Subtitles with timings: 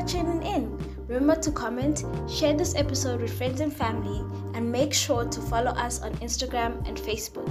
[0.00, 0.78] for tuning in.
[1.08, 4.20] Remember to comment, share this episode with friends and family,
[4.54, 7.48] and make sure to follow us on Instagram and Facebook.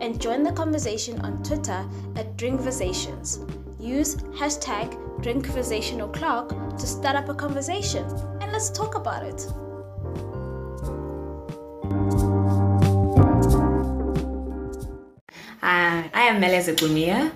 [0.00, 1.86] And join the conversation on Twitter
[2.16, 3.40] at Drinkversations.
[3.78, 4.90] Use hashtag
[5.22, 8.04] DrinkversationO'clock to start up a conversation,
[8.40, 9.46] and let's talk about it.
[15.62, 17.32] Uh, I am Mele Zepumia.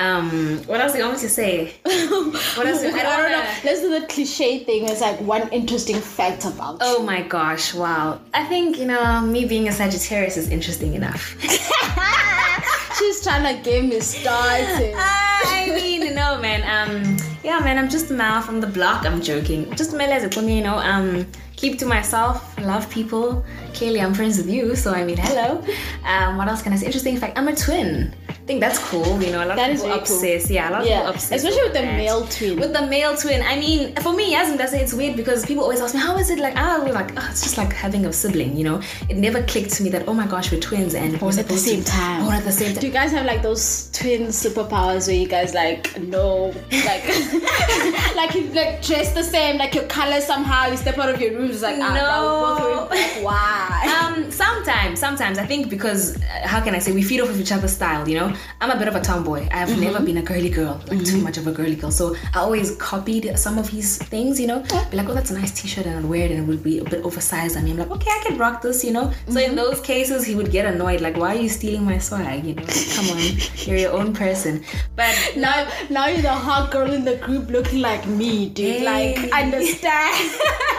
[0.00, 1.74] Um, what else do you want me to say?
[1.84, 2.82] What else?
[2.84, 3.44] I don't know.
[3.64, 4.88] Let's do the cliche thing.
[4.88, 7.04] It's like one interesting fact about Oh you.
[7.04, 7.74] my gosh!
[7.74, 8.18] Wow.
[8.32, 11.36] I think you know me being a Sagittarius is interesting enough.
[12.98, 14.94] She's trying to get me started.
[14.96, 16.60] I mean, no, man.
[16.64, 17.78] Um, yeah, man.
[17.78, 19.04] I'm just a mouth from the block.
[19.06, 19.70] I'm joking.
[19.74, 20.56] Just Mele Zepumia.
[20.56, 20.76] You know.
[20.78, 21.26] Um,
[21.56, 22.58] keep to myself.
[22.60, 23.44] Love people.
[23.74, 24.74] Clearly, I'm friends with you.
[24.76, 25.62] So I mean, hello.
[26.06, 26.86] Um, what else can I say?
[26.86, 27.38] Interesting fact.
[27.38, 28.14] I'm a twin.
[28.42, 29.22] I think that's cool.
[29.22, 30.50] You know, a lot That of people very cool.
[30.50, 31.44] Yeah, a lot of Yeah, people obsess.
[31.44, 31.96] especially with the that.
[31.96, 32.58] male twin.
[32.58, 35.62] With the male twin, I mean, for me, Yasmin does say it's weird because people
[35.62, 36.54] always ask me, how is it like?
[36.56, 38.80] Was like, oh, it's just like having a sibling, you know?
[39.08, 41.56] It never clicked to me that, oh my gosh, we're twins and we're at the
[41.56, 42.26] same to, time.
[42.26, 42.80] Or at the same time.
[42.80, 47.04] Do you guys have like those twin superpowers where you guys like know like
[48.16, 51.34] like you like dress the same, like your color somehow, you step out of your
[51.38, 52.02] room, it's like ah, No.
[52.02, 53.24] wow, we're both wearing black.
[53.24, 53.86] Why?
[54.10, 57.38] Um, sometimes, sometimes I think because uh, how can I say we feed off of
[57.40, 58.29] each other's style, you know.
[58.60, 59.48] I'm a bit of a tomboy.
[59.50, 59.80] I've Mm-hmm.
[59.80, 61.90] never been a girly girl, like too much of a girly girl.
[61.90, 64.60] So I always copied some of his things, you know.
[64.90, 66.78] Be like, oh, that's a nice T-shirt, and I'd wear it, and it would be
[66.78, 67.56] a bit oversized.
[67.56, 69.10] I mean, I'm like, okay, I can rock this, you know.
[69.28, 69.50] So Mm-hmm.
[69.50, 72.44] in those cases, he would get annoyed, like, why are you stealing my swag?
[72.44, 72.64] You know,
[72.96, 73.20] come on,
[73.66, 74.64] you're your own person.
[74.96, 78.80] But now, now you're the hot girl in the group looking like me, dude.
[78.80, 78.84] Hey.
[78.84, 80.30] Like, understand?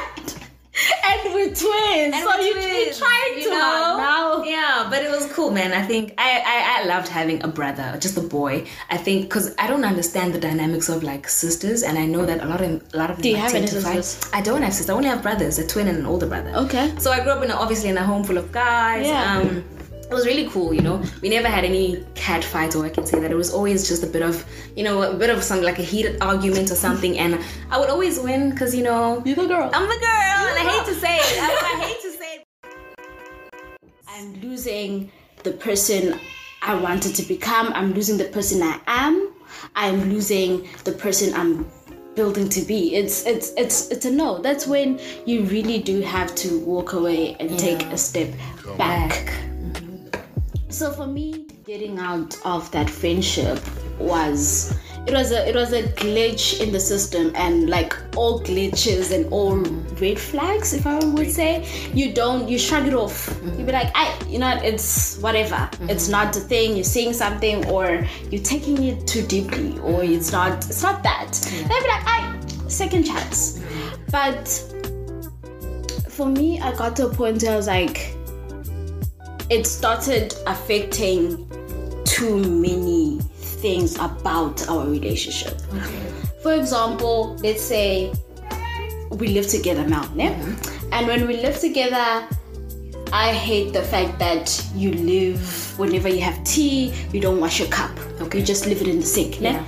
[1.05, 3.97] and we're twins, And so we're you, twins, you're trying you to know?
[3.97, 4.43] now.
[4.43, 5.71] Yeah, but it was cool, man.
[5.73, 8.67] I think I, I, I loved having a brother, just a boy.
[8.89, 12.41] I think because I don't understand the dynamics of like sisters, and I know that
[12.43, 14.29] a lot of a lot of them Do you have any sisters?
[14.33, 14.89] I don't have sisters.
[14.89, 16.51] I only have brothers, a twin and an older brother.
[16.56, 16.94] Okay.
[16.97, 19.06] So I grew up in a, obviously in a home full of guys.
[19.07, 19.38] Yeah.
[19.39, 19.63] Um,
[20.11, 21.01] it was really cool, you know.
[21.22, 24.03] We never had any cat fights, or I can say that it was always just
[24.03, 24.45] a bit of,
[24.75, 27.39] you know, a bit of some like a heated argument or something, and
[27.69, 29.69] I would always win because you know You're the girl.
[29.73, 31.39] I'm the girl, and I hate to say it.
[31.39, 32.47] I, I hate to say it.
[34.09, 35.09] I'm losing
[35.44, 36.19] the person
[36.61, 37.71] I wanted to become.
[37.73, 39.31] I'm losing the person I am.
[39.77, 41.71] I'm losing the person I'm
[42.16, 42.95] building to be.
[42.95, 44.39] It's it's it's it's a no.
[44.39, 48.29] That's when you really do have to walk away and take a step
[48.77, 49.50] back.
[50.71, 53.59] So for me, getting out of that friendship
[53.99, 54.73] was
[55.05, 59.25] it was a it was a glitch in the system and like all glitches and
[59.33, 59.57] all
[59.99, 61.67] red flags if I would say.
[61.93, 63.27] You don't you shrug it off.
[63.43, 63.71] You be mm-hmm.
[63.71, 65.55] like I you know it's whatever.
[65.55, 65.89] Mm-hmm.
[65.89, 66.75] It's not the thing.
[66.75, 70.13] You're seeing something or you're taking it too deeply or mm-hmm.
[70.13, 71.33] it's not it's not that.
[71.51, 72.39] Then be like I
[72.69, 73.59] second chance.
[74.09, 74.47] But
[76.07, 78.15] for me I got to a point where I was like
[79.51, 81.45] it started affecting
[82.06, 85.59] too many things about our relationship.
[86.41, 88.13] For example, let's say
[89.12, 90.29] we live together now, ne?
[90.29, 90.94] Mm-hmm.
[90.94, 92.28] and when we live together,
[93.12, 97.68] I hate the fact that you live whenever you have tea, you don't wash your
[97.68, 97.91] cup.
[98.22, 98.39] Okay.
[98.39, 99.51] You just leave it in the sink, ne?
[99.51, 99.63] Yeah.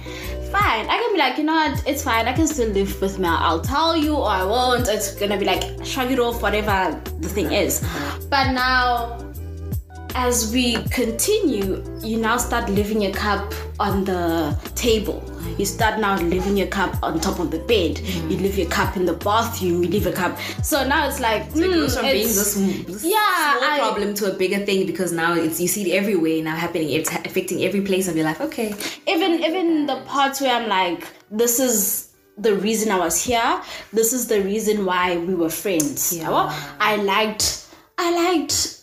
[0.50, 3.19] Fine, I can be like, you know what, it's fine, I can still live with
[3.19, 3.27] me.
[3.27, 4.88] I'll tell you or I won't.
[4.88, 7.85] It's gonna be like, shrug it off, whatever the thing is.
[8.29, 9.22] But now,
[10.16, 15.24] as we continue, you now start leaving your cup on the table.
[15.57, 18.00] You start now leaving your cup on top of the bed.
[18.00, 19.84] You leave your cup in the bathroom.
[19.84, 20.38] You leave a cup.
[20.63, 24.13] So now it's like, It mm, goes from being this, this Yeah, small I- problem
[24.16, 26.90] to a bigger thing because now it's you see it everywhere now happening.
[26.90, 28.41] It's affecting every place of your life.
[28.41, 28.74] Okay.
[29.07, 33.62] even even the parts where I'm like, this is the reason I was here.
[33.91, 36.13] This is the reason why we were friends.
[36.18, 36.25] Yeah.
[36.25, 36.75] Yabo?
[36.80, 38.80] I liked, I liked.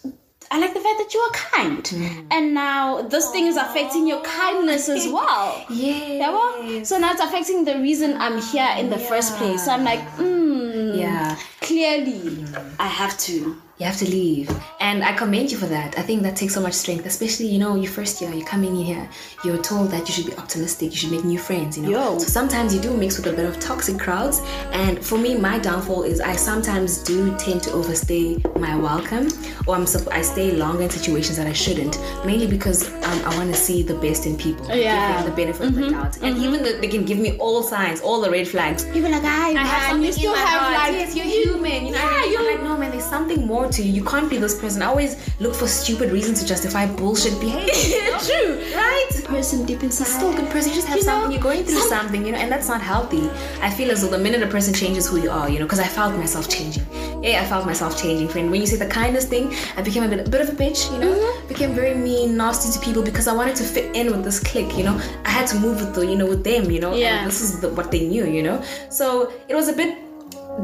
[0.52, 2.24] I like the fact that you are kind, Mm.
[2.32, 5.64] and now this thing is affecting your kindness as well.
[5.70, 6.26] Yeah.
[6.26, 6.84] Yabo?
[6.84, 9.64] So now it's affecting the reason I'm here in the first place.
[9.64, 11.36] So I'm like, mm, Yeah.
[11.60, 12.44] clearly
[12.80, 13.56] I have to.
[13.80, 14.50] You have to leave.
[14.78, 15.98] And I commend you for that.
[15.98, 18.76] I think that takes so much strength, especially, you know, your first year, you're coming
[18.76, 19.08] in here,
[19.42, 21.90] you're told that you should be optimistic, you should make new friends, you know.
[21.90, 22.18] Yo.
[22.18, 24.42] So sometimes you do mix with a bit of toxic crowds.
[24.72, 29.28] And for me, my downfall is I sometimes do tend to overstay my welcome,
[29.66, 33.48] or I'm I stay longer in situations that I shouldn't, mainly because um, I want
[33.54, 34.66] to see the best in people.
[34.76, 35.22] Yeah.
[35.22, 35.30] Mm-hmm.
[35.30, 36.18] The benefit of the doubt.
[36.20, 39.08] And even though they can give me all signs, all the red flags, You be
[39.08, 40.74] like, I, I have something you still in my have heart.
[40.74, 41.86] like, yes, you're human.
[41.86, 43.92] You know, yeah, yeah, you you're like, no, man, there's something more to you.
[43.92, 44.82] You can't be this person.
[44.82, 47.74] I always look for stupid reasons to justify bullshit behavior.
[47.90, 48.18] You know?
[48.18, 48.74] true.
[48.74, 49.08] Right?
[49.24, 50.06] Person deep inside.
[50.06, 50.70] still a good person.
[50.70, 51.32] You just have You know, something.
[51.32, 53.28] You're going through some- something, you know, and that's not healthy.
[53.62, 55.80] I feel as though the minute a person changes who you are, you know, because
[55.80, 56.84] I felt myself changing.
[57.22, 58.28] Yeah, I felt myself changing.
[58.28, 60.52] Friend, when you say the kindest thing, I became a bit, a bit of a
[60.52, 61.48] bitch, you know, Mm-hmm.
[61.48, 64.76] became very mean, nasty to people because I wanted to fit in with this clique,
[64.76, 64.96] you know.
[65.24, 66.94] I had to move with the, you know, with them, you know.
[66.94, 67.18] Yeah.
[67.18, 68.62] And this is the, what they knew, you know.
[68.90, 69.96] So it was a bit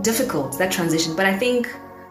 [0.02, 1.68] difficult that transition, but I think,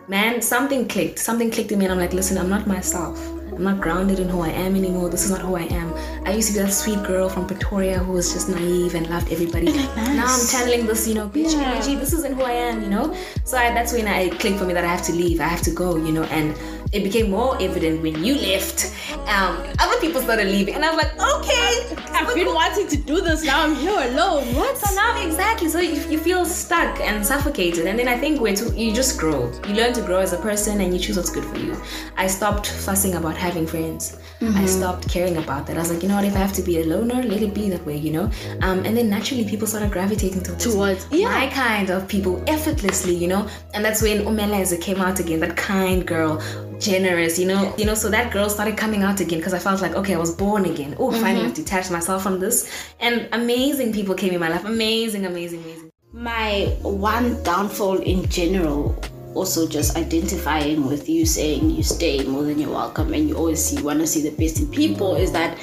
[0.08, 1.20] man, something clicked.
[1.20, 3.20] Something clicked in me, and I'm like, listen, I'm not myself.
[3.52, 5.10] I'm not grounded in who I am anymore.
[5.10, 5.94] This is not who I am.
[6.28, 9.32] I used to be that sweet girl from Pretoria who was just naive and loved
[9.32, 9.68] everybody.
[9.96, 11.72] Now I'm channeling this, you know, bitch Yeah.
[11.72, 11.96] energy.
[11.96, 13.16] This isn't who I am, you know.
[13.46, 15.40] So I, that's when I clicked for me that I have to leave.
[15.40, 16.24] I have to go, you know.
[16.24, 16.54] And
[16.96, 18.94] it became more evident when you left.
[19.28, 23.22] Um, other people started leaving, and I was like, okay, I've been wanting to do
[23.22, 23.44] this.
[23.44, 24.44] Now I'm here alone.
[24.56, 24.78] What?
[24.78, 28.56] so now exactly, so you, you feel stuck and suffocated, and then I think when
[28.78, 31.44] you just grow, you learn to grow as a person, and you choose what's good
[31.46, 31.76] for you.
[32.18, 34.18] I stopped fussing about having friends.
[34.42, 35.76] I stopped caring about that.
[35.76, 36.26] I was like, you know what?
[36.26, 38.30] If I have to be a loner, let it be that way, you know.
[38.62, 41.30] Um, and then naturally, people started gravitating towards, Towards- yeah.
[41.30, 43.48] my kind of people effortlessly, you know.
[43.74, 46.44] And that's when Umeleze came out again, that kind girl,
[46.86, 47.74] generous, you know.
[47.78, 50.18] You know, so that girl started coming out again because I felt like, okay, I
[50.18, 50.96] was born again.
[51.00, 52.58] Oh, finally, I've detached myself from this.
[53.00, 54.66] And amazing people came in my life.
[54.66, 55.92] Amazing, amazing, amazing.
[56.14, 58.96] my one downfall in general
[59.34, 63.62] also just identifying with you saying you stay more than you're welcome and you always
[63.64, 65.58] see want to see the best in people is that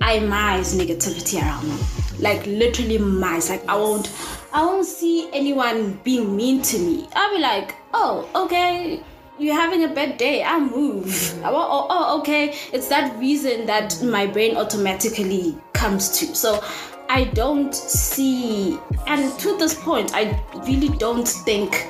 [0.00, 1.78] I mice negativity around me.
[2.18, 3.48] Like literally mice.
[3.48, 4.10] Like I won't
[4.52, 7.06] I won't see anyone being mean to me.
[7.14, 9.00] I'll be like, oh, okay,
[9.38, 10.42] you're having a bad day.
[10.42, 11.38] I'll move.
[11.44, 12.54] Oh, oh, oh, okay.
[12.72, 16.34] It's that reason that my brain automatically comes to.
[16.34, 16.62] So
[17.08, 21.86] I don't see, and to this point, I really don't think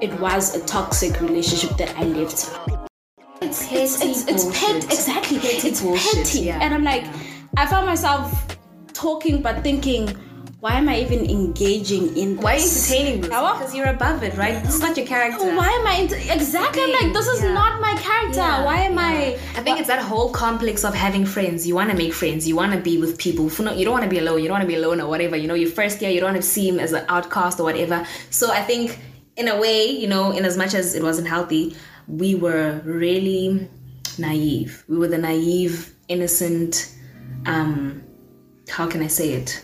[0.00, 2.50] it was a toxic relationship that I lived.
[3.40, 5.38] It's it's it's, it's pet exactly.
[5.38, 7.16] Petty it's bullshit, petty, yeah, and I'm like, yeah.
[7.56, 8.56] I found myself
[8.92, 10.16] talking but thinking,
[10.62, 12.36] why am I even engaging in?
[12.36, 12.44] This?
[12.44, 13.30] Why are you entertaining this?
[13.30, 14.62] Because you're above it, right?
[14.62, 15.38] This is not your character.
[15.40, 16.84] Oh, Why am I into, exactly?
[16.84, 17.52] I'm like, this is Yeah.
[17.52, 18.38] not my character.
[18.38, 19.00] Yeah, why am yeah.
[19.00, 19.38] I?
[19.58, 21.66] I think it's that whole complex of having friends.
[21.66, 22.46] You want to make friends.
[22.46, 23.46] You want to be with people.
[23.50, 24.38] You don't want to be alone.
[24.40, 25.34] You don't want to be alone or whatever.
[25.34, 28.06] You know, your first year, you don't want to seem as an outcast or whatever.
[28.30, 29.00] So I think,
[29.36, 31.74] in a way, you know, in as much as it wasn't healthy,
[32.06, 33.68] we were really
[34.16, 34.84] naive.
[34.86, 36.94] We were the naive, innocent.
[37.46, 38.04] Um,
[38.68, 39.60] how can I say it?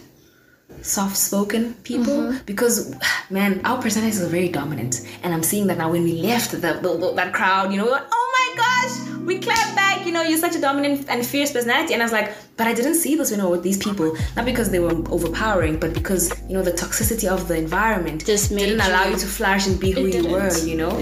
[0.82, 2.38] Soft-spoken people mm-hmm.
[2.46, 2.94] because
[3.30, 5.06] man our personalities are very dominant.
[5.22, 7.84] And i'm seeing that now when we left the, the, the- that crowd you know
[7.84, 8.94] we were, oh my gosh
[9.28, 10.06] we clap back.
[10.06, 11.92] You know you're such a dominant and fierce personality.
[11.92, 14.16] And i was like but i didn't see this when I was with these people.
[14.36, 18.50] Not because they were overpowering but because you know the toxicity of the environment Just
[18.50, 20.92] made didn't allow you- you to flourish and be who you were you know?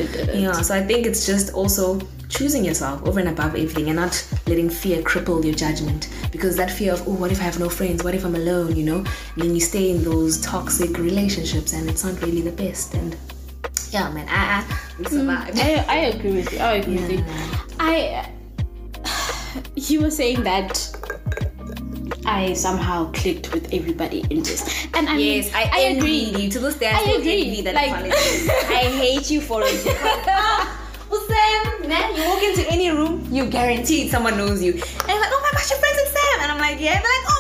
[0.45, 4.27] Yeah so i think it's just also choosing yourself over and above everything and not
[4.47, 7.69] letting fear cripple your judgment because that fear of oh what if i have no
[7.69, 11.73] friends what if i'm alone you know and then you stay in those toxic relationships
[11.73, 13.17] and it's not really the best and
[13.91, 14.65] yeah man i, I
[14.99, 16.59] we mm, survived I, I agree with you.
[16.59, 17.25] I agree with you.
[17.79, 18.29] I
[19.77, 20.91] you were saying that
[22.27, 26.25] I somehow clicked with everybody in this, and I mean, Yes, I, I agree.
[26.37, 26.51] you.
[26.51, 27.61] To this day, I, I agree.
[27.61, 28.13] that Like-
[28.69, 29.87] I hate you for it.
[31.87, 34.73] Man, you walk into any room, you guaranteed someone knows you.
[34.73, 36.41] And they're like, oh my gosh, you're friends with Sam.
[36.43, 36.95] And I'm like, yeah.
[36.99, 37.36] They're like, oh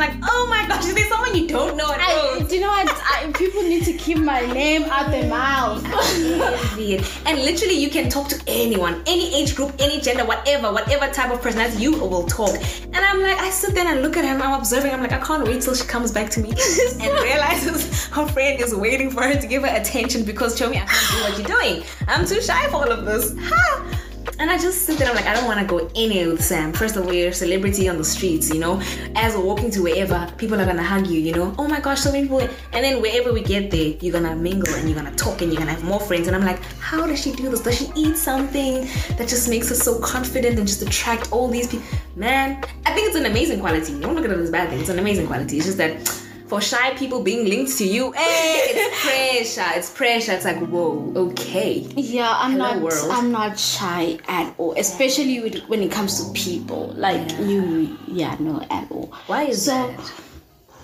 [0.00, 2.40] I'm like, oh my gosh, is there someone you don't know at all?
[2.46, 2.88] do you know what?
[2.88, 5.84] I, people need to keep my name out of their mouth.
[7.26, 11.30] And literally, you can talk to anyone, any age group, any gender, whatever, whatever type
[11.32, 12.54] of person personality, you will talk.
[12.84, 15.12] And I'm like, I sit there and I look at him, I'm observing, I'm like,
[15.12, 16.50] I can't wait till she comes back to me
[17.00, 20.76] and realizes her friend is waiting for her to give her attention because, show me,
[20.76, 21.84] I can't do what you're doing.
[22.06, 23.34] I'm too shy for all of this.
[23.38, 24.07] Ha!
[24.38, 26.72] And I just sit there, I'm like, I don't want to go anywhere with Sam.
[26.72, 28.80] First of all, you're a celebrity on the streets, you know.
[29.16, 31.54] As we're walking to wherever, people are gonna hug you, you know.
[31.58, 32.40] Oh my gosh, so many people.
[32.40, 35.58] And then wherever we get there, you're gonna mingle and you're gonna talk and you're
[35.60, 36.28] gonna have more friends.
[36.28, 37.60] And I'm like, how does she do this?
[37.60, 38.82] Does she eat something
[39.16, 41.86] that just makes her so confident and just attract all these people?
[42.14, 43.98] Man, I think it's an amazing quality.
[43.98, 44.80] Don't look at it as bad thing.
[44.80, 45.56] It's an amazing quality.
[45.56, 49.02] It's just that for shy people being linked to you, hey, it's
[49.56, 49.70] pressure.
[49.78, 50.32] It's pressure.
[50.32, 51.80] It's like, whoa, okay.
[51.94, 52.82] Yeah, I'm Hello, not.
[52.82, 53.10] world.
[53.10, 56.92] I'm not shy at all, especially with, when it comes to people.
[56.96, 59.12] Like you, yeah, no, at all.
[59.26, 60.00] Why is So- that?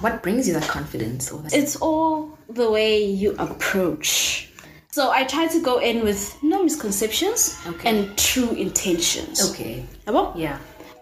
[0.00, 1.30] What brings you that confidence?
[1.33, 4.50] Or that It's all the way you approach.
[4.90, 7.88] So I try to go in with no misconceptions Okay.
[7.88, 9.50] and true intentions.
[9.50, 9.85] okay.
[10.37, 10.59] Yeah.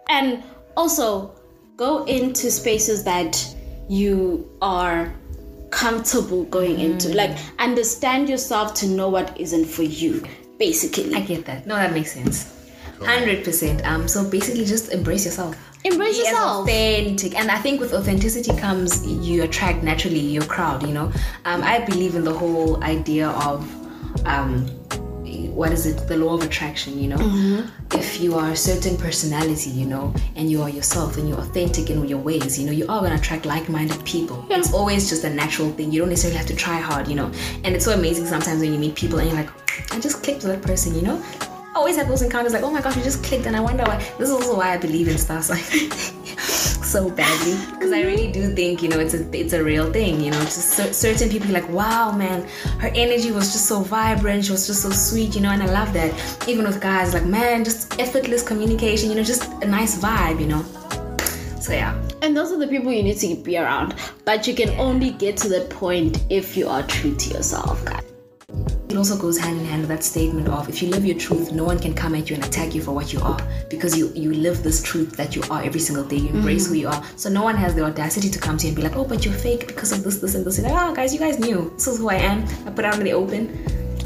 [0.08, 0.42] And
[0.76, 1.34] also
[1.76, 3.34] go into spaces that
[3.88, 5.12] you are
[5.70, 7.08] comfortable going into.
[7.14, 10.24] Like understand yourself to know what isn't for you,
[10.58, 11.14] basically.
[11.14, 11.66] I get that.
[11.66, 12.52] No, that makes sense.
[13.00, 13.84] Hundred percent.
[13.84, 14.06] Um.
[14.06, 15.56] So basically, just embrace yourself.
[15.84, 16.68] Embrace Be yourself.
[16.68, 20.86] authentic, and I think with authenticity comes you attract naturally your crowd.
[20.86, 21.12] You know.
[21.44, 21.62] Um.
[21.62, 23.68] I believe in the whole idea of,
[24.24, 24.70] um,
[25.48, 26.08] what is it?
[26.08, 26.98] The law of attraction.
[26.98, 27.16] You know.
[27.16, 27.98] Mm-hmm.
[27.98, 31.90] If you are a certain personality, you know, and you are yourself and you're authentic
[31.90, 34.44] in your ways, you know, you are gonna attract like-minded people.
[34.48, 34.58] Yeah.
[34.58, 35.92] It's always just a natural thing.
[35.92, 37.30] You don't necessarily have to try hard, you know.
[37.64, 39.50] And it's so amazing sometimes when you meet people and you're like,
[39.92, 41.22] I just clicked with that person, you know.
[41.74, 43.96] Always have those encounters like, oh my gosh, we just clicked, and I wonder why.
[44.18, 45.64] This is also why I believe in star like
[46.92, 50.20] so badly because I really do think you know it's a it's a real thing.
[50.20, 52.46] You know, just cer- certain people like, wow, man,
[52.78, 54.44] her energy was just so vibrant.
[54.44, 56.12] She was just so sweet, you know, and I love that.
[56.46, 59.08] Even with guys, like, man, just effortless communication.
[59.08, 60.40] You know, just a nice vibe.
[60.40, 60.64] You know.
[61.58, 61.98] So yeah.
[62.20, 63.94] And those are the people you need to be around.
[64.26, 68.11] But you can only get to that point if you are true to yourself, guys.
[68.88, 71.50] It also goes hand in hand with that statement of if you live your truth,
[71.52, 73.40] no one can come at you and attack you for what you are
[73.70, 76.16] because you you live this truth that you are every single day.
[76.16, 76.36] You mm-hmm.
[76.38, 77.02] embrace who you are.
[77.16, 79.24] So no one has the audacity to come to you and be like, oh, but
[79.24, 80.58] you're fake because of this, this, and this.
[80.58, 82.44] You're like, oh, guys, you guys knew this is who I am.
[82.66, 83.48] I put it out in the open.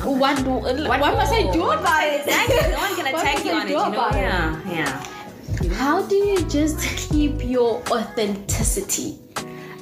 [0.04, 2.26] What, do, uh, what, must I do about it?
[2.26, 2.70] Exactly.
[2.70, 3.70] No one can What attack you on it.
[3.70, 4.08] You know?
[4.08, 4.14] it?
[4.14, 5.74] Yeah, yeah.
[5.74, 6.78] How do you just
[7.10, 9.18] keep your authenticity?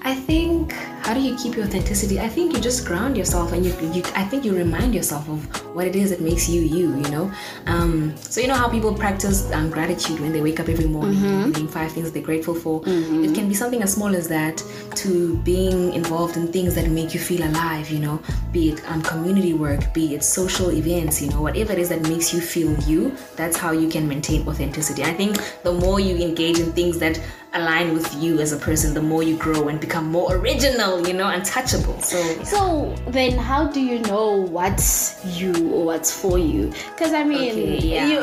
[0.03, 0.75] I think
[1.05, 2.19] how do you keep your authenticity?
[2.19, 5.45] I think you just ground yourself and you, you I think you remind yourself of
[5.75, 7.31] what it is that makes you you, you know?
[7.67, 11.21] Um, so you know how people practice um, gratitude when they wake up every morning,
[11.53, 12.83] name five things they're grateful for.
[12.87, 14.65] It can be something as small as that
[14.97, 19.03] to being involved in things that make you feel alive, you know, be it um,
[19.03, 22.73] community work, be it social events, you know, whatever it is that makes you feel
[22.85, 25.03] you, that's how you can maintain authenticity.
[25.03, 27.21] I think the more you engage in things that
[27.55, 31.15] align with you as a person, the more you grow and become more original, you
[31.15, 32.01] know, untouchable.
[32.01, 36.73] So So then, how do you know what's you or what's for you?
[36.95, 38.07] Because I mean, Okay, yeah.
[38.09, 38.19] you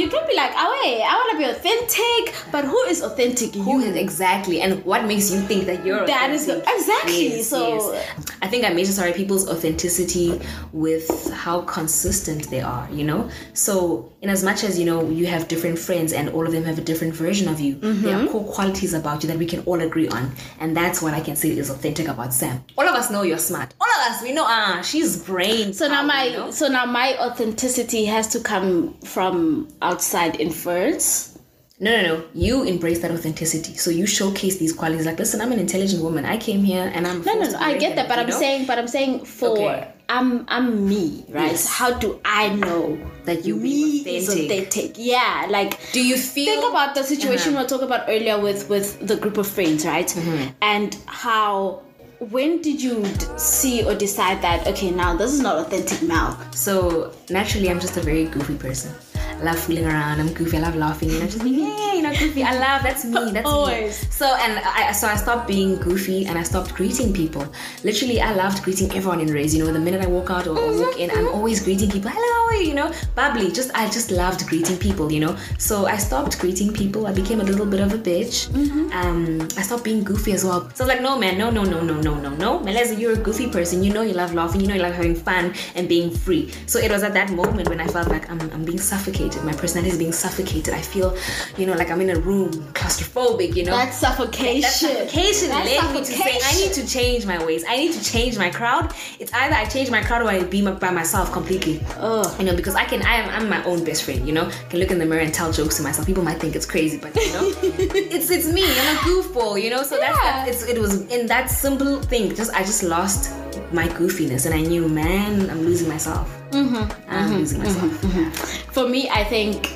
[0.00, 3.54] you can be like, oh wait, I want to be authentic, but who is authentic?
[3.54, 3.88] who you.
[3.88, 7.92] is exactly and what makes you think that you're That is the- exactly, Yes, so-
[7.92, 8.06] yes.
[8.42, 10.40] I think I measure sorry people's authenticity
[10.72, 13.28] with how consistent they are, you know?
[13.54, 16.64] So in as much as you know you have different friends and all of them
[16.64, 18.28] have a different version of you, there Mm-hmm.
[18.28, 20.32] are core qualities about you that we can all agree on.
[20.58, 22.64] And that's what I can say is authentic about Sam.
[22.76, 23.74] All of us know you're smart.
[23.80, 25.72] All of us, we know ah, she's brain.
[25.72, 26.50] So now my you know?
[26.50, 31.38] so now my authenticity has to come from outside inference.
[31.80, 32.24] No, no, no.
[32.34, 33.74] You embrace that authenticity.
[33.76, 35.06] So you showcase these qualities.
[35.06, 36.24] Like, listen, I'm an intelligent woman.
[36.24, 37.22] I came here and I'm.
[37.22, 37.58] No, no, no.
[37.58, 38.36] I get that, but I'm know?
[38.36, 39.92] saying, but I'm saying for Okay.
[40.08, 41.50] I'm I'm me, right?
[41.52, 41.66] Yes.
[41.68, 44.68] How do I know That you me being is authentic.
[44.68, 44.94] authentic?
[44.96, 46.46] Yeah, like Do you feel?
[46.46, 47.58] think about the situation Uh-huh.
[47.58, 50.06] we were talking about earlier with with the group of friends, right?
[50.08, 50.48] Mm-hmm.
[50.62, 51.82] And how
[52.20, 56.36] when did you d- see or decide that okay, now this is not authentic now?
[56.52, 58.92] So naturally, I'm just a very goofy person.
[59.14, 60.18] I love fooling around.
[60.20, 60.56] I'm goofy.
[60.56, 61.10] I love laughing.
[61.10, 61.60] You know, just being
[62.00, 62.42] yeah, you know, goofy.
[62.42, 62.82] I love.
[62.82, 63.30] That's me.
[63.32, 64.02] That's Always.
[64.02, 64.10] me.
[64.10, 67.46] So and I so I stopped being goofy and I stopped greeting people.
[67.84, 69.54] Literally, I loved greeting everyone in race.
[69.54, 72.10] You know, the minute I walk out or, or walk in, I'm always greeting people.
[72.12, 72.74] Hello, you?
[72.74, 73.50] Know, bubbly.
[73.52, 75.10] Just I just loved greeting people.
[75.12, 77.06] You know, so I stopped greeting people.
[77.06, 78.48] I became a little bit of a bitch.
[78.92, 80.70] Um, I stopped being goofy as well.
[80.74, 82.60] So I was like, no, man, no, no, no, no, no, no, no.
[82.60, 83.82] Meleza, you're a goofy person.
[83.82, 84.60] You know, you love laughing.
[84.60, 86.52] You know, you love having fun and being free.
[86.66, 89.42] So it was at that moment when I felt like I'm, I'm being suffocated.
[89.44, 90.74] My personality is being suffocated.
[90.74, 91.16] I feel,
[91.56, 93.56] you know, like I'm in a room, claustrophobic.
[93.56, 94.62] You know, That's suffocation.
[94.62, 97.64] that suffocation That's led me to say I need to change my ways.
[97.68, 98.92] I need to change my crowd.
[99.18, 101.80] It's either I change my crowd or I be by myself completely.
[101.98, 102.34] Oh.
[102.38, 103.02] You know, because I can.
[103.02, 103.28] I am.
[103.30, 104.26] I'm my own best friend.
[104.26, 106.06] You know, I can look in the mirror and tell jokes to myself.
[106.06, 108.64] People might think it's crazy, but you know, it's it's me.
[108.64, 109.60] I'm a goofball.
[109.62, 110.44] You know, so that's, Yeah.
[110.44, 112.34] that's it's, it was in that simple thing.
[112.34, 113.34] Just I just lost
[113.72, 116.28] my goofiness, and I knew, man, I'm losing myself.
[116.50, 116.76] Mm-hmm.
[116.76, 117.34] I'm mm-hmm.
[117.34, 117.86] losing mm-hmm.
[117.86, 118.02] myself.
[118.02, 118.72] Mm-hmm.
[118.72, 119.66] For me, I think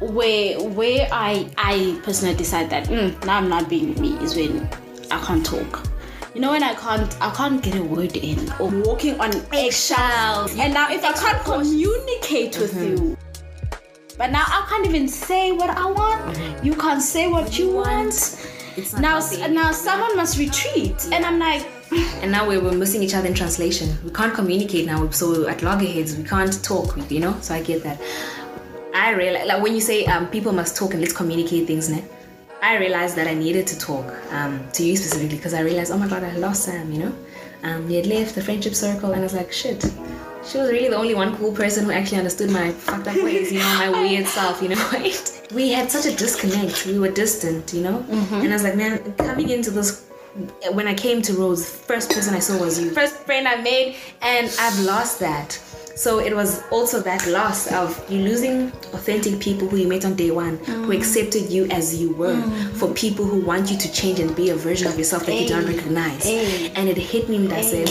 [0.00, 4.68] where where I I personally decide that mm, now I'm not being me is when
[5.10, 5.86] I can't talk.
[6.34, 10.56] You know when I can't I can't get a word in or walking on eggshells.
[10.58, 13.16] And now if I can't communicate with you,
[14.16, 16.64] but now I can't even say what I want.
[16.64, 18.14] You can't say what you want.
[18.76, 19.48] It's Now healthy.
[19.48, 21.66] now someone must retreat, and I'm like.
[22.22, 23.98] And now we're, we're missing each other in translation.
[24.04, 25.10] We can't communicate now.
[25.10, 26.96] So at loggerheads, we can't talk.
[27.10, 27.36] You know.
[27.40, 28.00] So I get that.
[28.94, 32.04] I realize, like when you say um, people must talk and let's communicate things, ne?
[32.62, 35.98] I realized that I needed to talk um, to you specifically because I realized, oh
[35.98, 36.92] my god, I lost Sam.
[36.92, 37.14] You know,
[37.62, 39.82] um, he had left the friendship circle, and I was like, shit.
[40.44, 43.52] She was really the only one cool person who actually understood my fucked up ways,
[43.52, 44.88] you know, my weird self, you know.
[44.92, 45.48] Right?
[45.54, 46.86] We had such a disconnect.
[46.86, 48.04] We were distant, you know.
[48.08, 50.06] And I was like, man, coming into this
[50.72, 52.90] when I came to Rose, first person I saw was you.
[52.90, 55.60] First friend I made, and I've lost that.
[55.94, 60.14] So it was also that loss of you losing authentic people who you met on
[60.14, 62.40] day one, who accepted you as you were,
[62.74, 65.48] for people who want you to change and be a version of yourself that you
[65.48, 66.24] don't recognize.
[66.24, 66.72] Hey.
[66.74, 67.88] And it hit me, Ndase,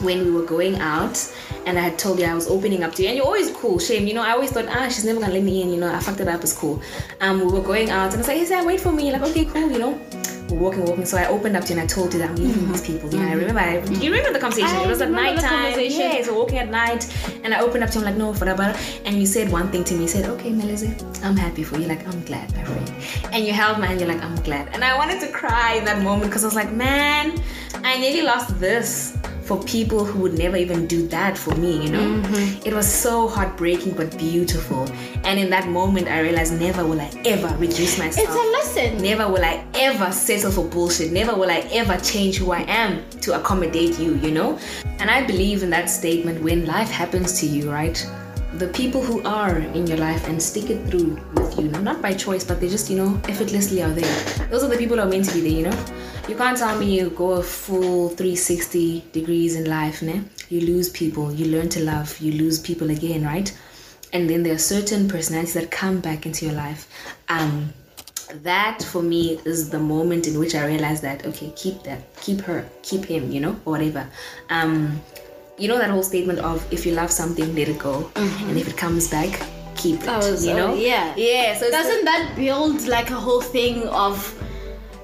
[0.00, 1.32] when we were going out
[1.66, 3.78] and I had told you I was opening up to you and you're always cool,
[3.78, 4.06] shame.
[4.06, 6.00] You know, I always thought, ah, she's never gonna let me in, you know, I
[6.00, 6.82] fucked it up, it's cool.
[7.20, 9.12] Um, we were going out and I was like, hey, Sam, wait for me.
[9.12, 10.00] Like, okay, cool, you know.
[10.52, 11.06] We're walking, walking.
[11.06, 13.10] So I opened up to you and I told you that I'm leaving these people.
[13.10, 14.68] You know, I remember, I, you remember the conversation?
[14.68, 15.80] I it was at night time.
[15.80, 17.10] Yeah, so walking at night
[17.42, 18.76] and I opened up to him like, no, for whatever.
[19.06, 20.02] And you said one thing to me.
[20.02, 21.86] You said, okay, Melissa, I'm happy for you.
[21.86, 22.92] Like, I'm glad, my friend.
[23.32, 24.00] And you held my hand.
[24.00, 24.68] You're like, I'm glad.
[24.74, 27.42] And I wanted to cry in that moment because I was like, man,
[27.82, 31.90] I nearly lost this for people who would never even do that for me, you
[31.90, 32.00] know?
[32.00, 32.66] Mm-hmm.
[32.66, 34.88] It was so heartbreaking but beautiful.
[35.24, 38.28] And in that moment, I realized never will I ever reduce myself.
[38.28, 39.02] It's a lesson.
[39.02, 41.12] Never will I ever settle for bullshit.
[41.12, 44.58] Never will I ever change who I am to accommodate you, you know?
[44.98, 48.06] And I believe in that statement when life happens to you, right?
[48.54, 52.12] The people who are in your life and stick it through with you, not by
[52.12, 54.48] choice, but they just, you know, effortlessly are there.
[54.50, 55.84] Those are the people who are meant to be there, you know?
[56.32, 60.22] You can't tell me you go a full 360 degrees in life, ne?
[60.48, 63.54] You lose people, you learn to love, you lose people again, right?
[64.14, 66.88] And then there are certain personalities that come back into your life.
[67.28, 67.70] Um,
[68.42, 72.40] that for me is the moment in which I realized that okay, keep that, keep
[72.40, 74.08] her, keep him, you know, or whatever.
[74.48, 75.02] Um,
[75.58, 78.68] you know that whole statement of if you love something, let it go, and if
[78.68, 79.46] it comes back,
[79.76, 80.06] keep it.
[80.06, 81.12] That was- you oh, know, yeah.
[81.14, 81.58] yeah.
[81.58, 84.16] So Doesn't that build like a whole thing of,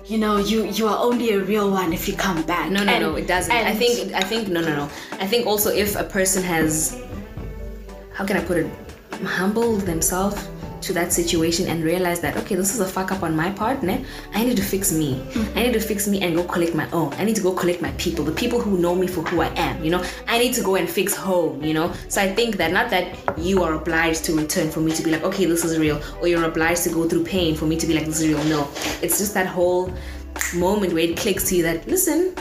[0.09, 2.71] you know, you you are only a real one if you come back?
[2.71, 3.53] No, no, And- no, it doesn't.
[3.53, 4.85] I think, I think, no, no, no.
[5.21, 6.97] I think also if a person has,
[8.15, 8.67] how can I put it,
[9.25, 10.37] humbled themselves
[10.83, 13.83] to that situation and realize that okay, this is a fuck up on my part,
[13.83, 14.05] ne?
[14.35, 15.15] I need to fix me.
[15.15, 15.59] Mm-hmm.
[15.59, 17.13] I need to fix me and go collect my own.
[17.15, 19.49] I need to go collect my people, the people who know me for who I
[19.57, 19.85] am.
[19.85, 21.63] You know, I need to go and fix home.
[21.63, 24.93] You know, so I think that not that you are obliged to return for me
[24.93, 27.67] to be like okay, this is real, or you're obliged to go through pain for
[27.67, 28.43] me to be like this is real.
[28.45, 28.69] No,
[29.03, 29.93] it's just that whole
[30.55, 32.35] moment where it clicks to you that listen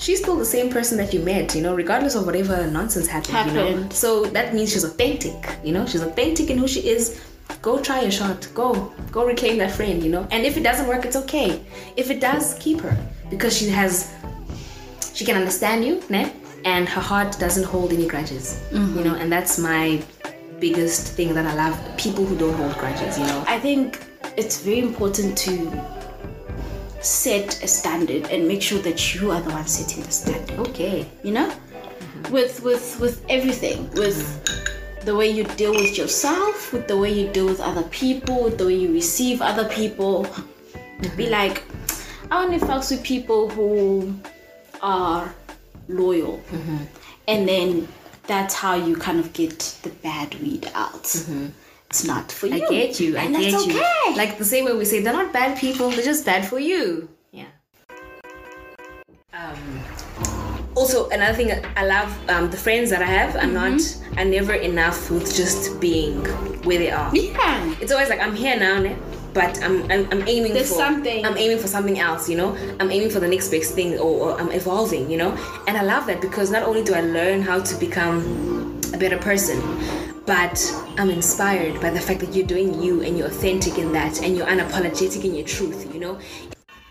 [0.00, 3.48] she's still the same person that you met you know regardless of whatever nonsense happened,
[3.48, 7.22] you know so that means she's authentic you know she's authentic in who she is
[7.62, 8.48] go try a shot.
[8.54, 10.26] Go go reclaim that friend you know?
[10.30, 11.62] And if it doesn't work it's okay.
[11.96, 12.96] If it does keep her.
[13.30, 14.12] Because she has
[15.14, 16.32] she can understand you ne?
[16.64, 18.98] and her heart doesn't hold any grudges mm-hmm.
[18.98, 19.14] you know?
[19.14, 20.02] And that's my
[20.58, 23.44] biggest thing that i love people who don't hold grudges you know?
[23.46, 24.04] I think
[24.36, 25.54] it's very important to
[27.00, 30.58] set a standard and make sure that you are the one setting the standard.
[30.58, 31.06] okay.
[31.22, 32.32] You know, mm-hmm.
[32.32, 34.79] with with with everything, with mm-hmm.
[35.04, 38.58] The way you deal with yourself, with the way you deal with other people, with
[38.58, 40.22] the way you receive other people.
[40.22, 41.30] Be mm-hmm.
[41.30, 41.64] like,
[42.30, 44.14] I only fucks with people who
[44.82, 45.34] are
[45.88, 46.84] loyal, mm-hmm.
[47.28, 47.88] and then
[48.26, 51.02] that's how you kind of get the bad weed out.
[51.04, 51.46] Mm-hmm.
[51.88, 52.64] It's not for you.
[52.64, 53.16] I get you.
[53.16, 53.72] I and get that's you.
[53.76, 54.16] okay.
[54.16, 57.08] Like the same way we say they're not bad people, they're just bad for you.
[57.32, 57.46] Yeah.
[59.32, 59.56] Um,
[60.76, 64.18] also, another thing I love um, the friends that I have are not Mm-hmm.
[64.18, 66.24] are never enough with just being
[66.64, 67.14] where they are.
[67.14, 67.74] yeah.
[67.80, 68.82] It's always like I'm here now,
[69.32, 71.24] but I'm, I'm I'm aiming There's for something.
[71.24, 72.56] I'm aiming for something else, you know.
[72.80, 75.30] I'm aiming for the next best thing, or, or I'm evolving, you know.
[75.68, 79.18] And I love that because not only do I learn how to become a better
[79.18, 79.60] person,
[80.26, 80.58] but
[80.98, 84.36] I'm inspired by the fact that you're doing you and you're authentic in that, and
[84.36, 86.18] you're unapologetic in your truth, you know.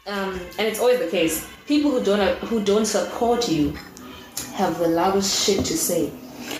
[0.10, 1.48] Um, and it's always the case.
[1.68, 3.74] People who don't who don't support you
[4.56, 6.12] have the loudest shit to say.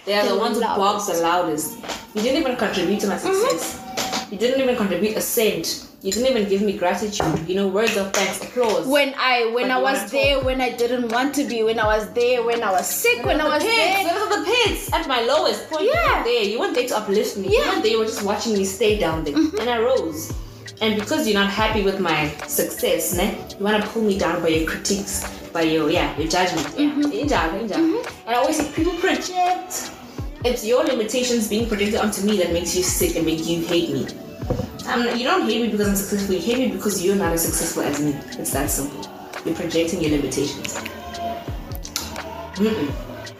[0.06, 1.80] They are the, The ones who bark the loudest.
[2.14, 4.28] You didn't even contribute to my success.
[4.32, 5.88] You didn't even contribute a cent.
[6.02, 7.50] You didn't even give me gratitude.
[7.50, 8.86] You know, words of thanks, applause.
[8.88, 10.46] when I when But I was there talk.
[10.46, 13.42] when I didn't want to be when I was there when I was sick when
[13.42, 15.84] I the was pits, there Those are the pits at my lowest point.
[15.86, 16.14] You Yeah.
[16.14, 16.44] weren't there.
[16.44, 17.48] You weren't there to uplift me.
[17.50, 17.70] You Yeah.
[17.70, 17.92] weren't there.
[17.94, 19.36] You were just watching me stay down there.
[19.36, 20.32] And I rose.
[20.82, 24.42] And because you're not happy with my success, ne, you want to pull me down
[24.42, 26.68] by your critiques, by your yeah, your judgment.
[26.78, 26.94] Yeah.
[26.94, 28.08] Injab, injab.
[28.26, 29.92] And I always say people project.
[30.46, 33.90] It's your limitations being projected onto me that makes you sick and make you hate
[33.90, 34.08] me.
[34.88, 36.36] Um, you don't hate me because I'm successful.
[36.36, 38.12] You hate me because you're not as successful as me.
[38.40, 39.02] It's that simple.
[39.46, 40.76] You're projecting your limitations.
[42.56, 42.92] Mm-mm.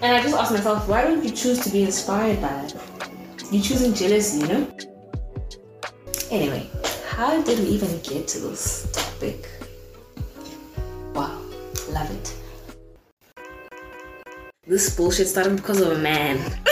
[0.02, 2.74] And I just asked myself, why don't you choose to be inspired by that?
[3.52, 4.72] You're choosing jealousy, you know?
[6.30, 6.70] Anyway,
[7.20, 9.50] how did we even get to this topic?
[11.14, 11.38] Wow,
[11.90, 12.34] love it.
[14.66, 16.38] This bullshit started because of a man.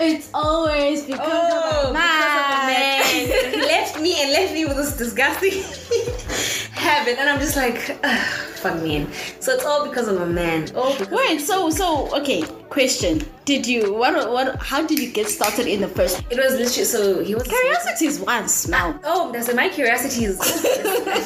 [0.00, 3.04] it's always because Oh, of a oh, man.
[3.04, 5.52] he left me and left me with this disgusting
[6.72, 9.06] habit, and I'm just like, "Ugh, fuck me.
[9.40, 10.68] So it's all because of a man.
[10.74, 12.42] Oh, Wait, so so okay.
[12.70, 14.56] Question: Did you what what?
[14.56, 16.22] How did you get started in the first?
[16.30, 18.98] it was literally so he was Curiosity is once now.
[19.04, 20.38] Oh, that's my curiosity is.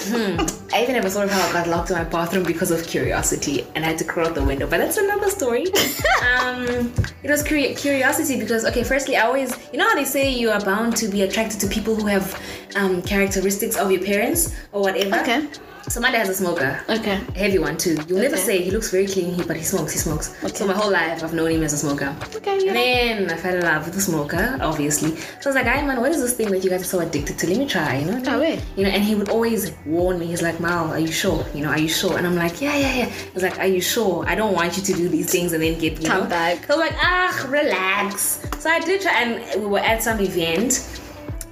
[0.09, 0.37] Hmm.
[0.75, 2.87] I even have a story of how I got locked in my bathroom because of
[2.87, 5.67] curiosity and I had to crawl out the window, but that's another story.
[6.37, 10.31] um, it was curi- curiosity because, okay, firstly, I always, you know how they say
[10.31, 12.41] you are bound to be attracted to people who have
[12.77, 15.17] um, characteristics of your parents or whatever?
[15.21, 15.49] Okay.
[15.89, 16.81] So my dad's a smoker.
[16.89, 17.21] Okay.
[17.35, 17.97] A heavy one too.
[18.09, 19.93] You'll never say he looks very clean, but he smokes.
[19.93, 20.35] He smokes.
[20.43, 20.55] Okay.
[20.55, 22.15] So my whole life I've known him as a smoker.
[22.35, 22.67] Okay.
[22.67, 25.17] And then I fell in love with the smoker, obviously.
[25.17, 27.01] So I was like, "Hey man, what is this thing that you guys are so
[27.01, 27.47] addicted to?
[27.47, 28.23] Let me try." You know?
[28.27, 28.61] Oh, wait.
[28.77, 30.27] You know, and he would always warn me.
[30.27, 31.45] He's like, "Mal, are you sure?
[31.55, 33.81] You know, are you sure?" And I'm like, "Yeah, yeah, yeah." He's like, "Are you
[33.81, 34.25] sure?
[34.27, 36.67] I don't want you to do these things and then get you Come know." back.
[36.67, 40.85] So I'm like, "Ah, relax." So I did try, and we were at some event.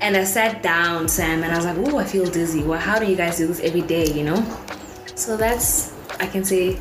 [0.01, 2.63] And I sat down, Sam, and I was like, "Oh, I feel dizzy.
[2.63, 4.07] Well, how do you guys do this every day?
[4.13, 4.45] You know?"
[5.15, 6.79] So that's I can say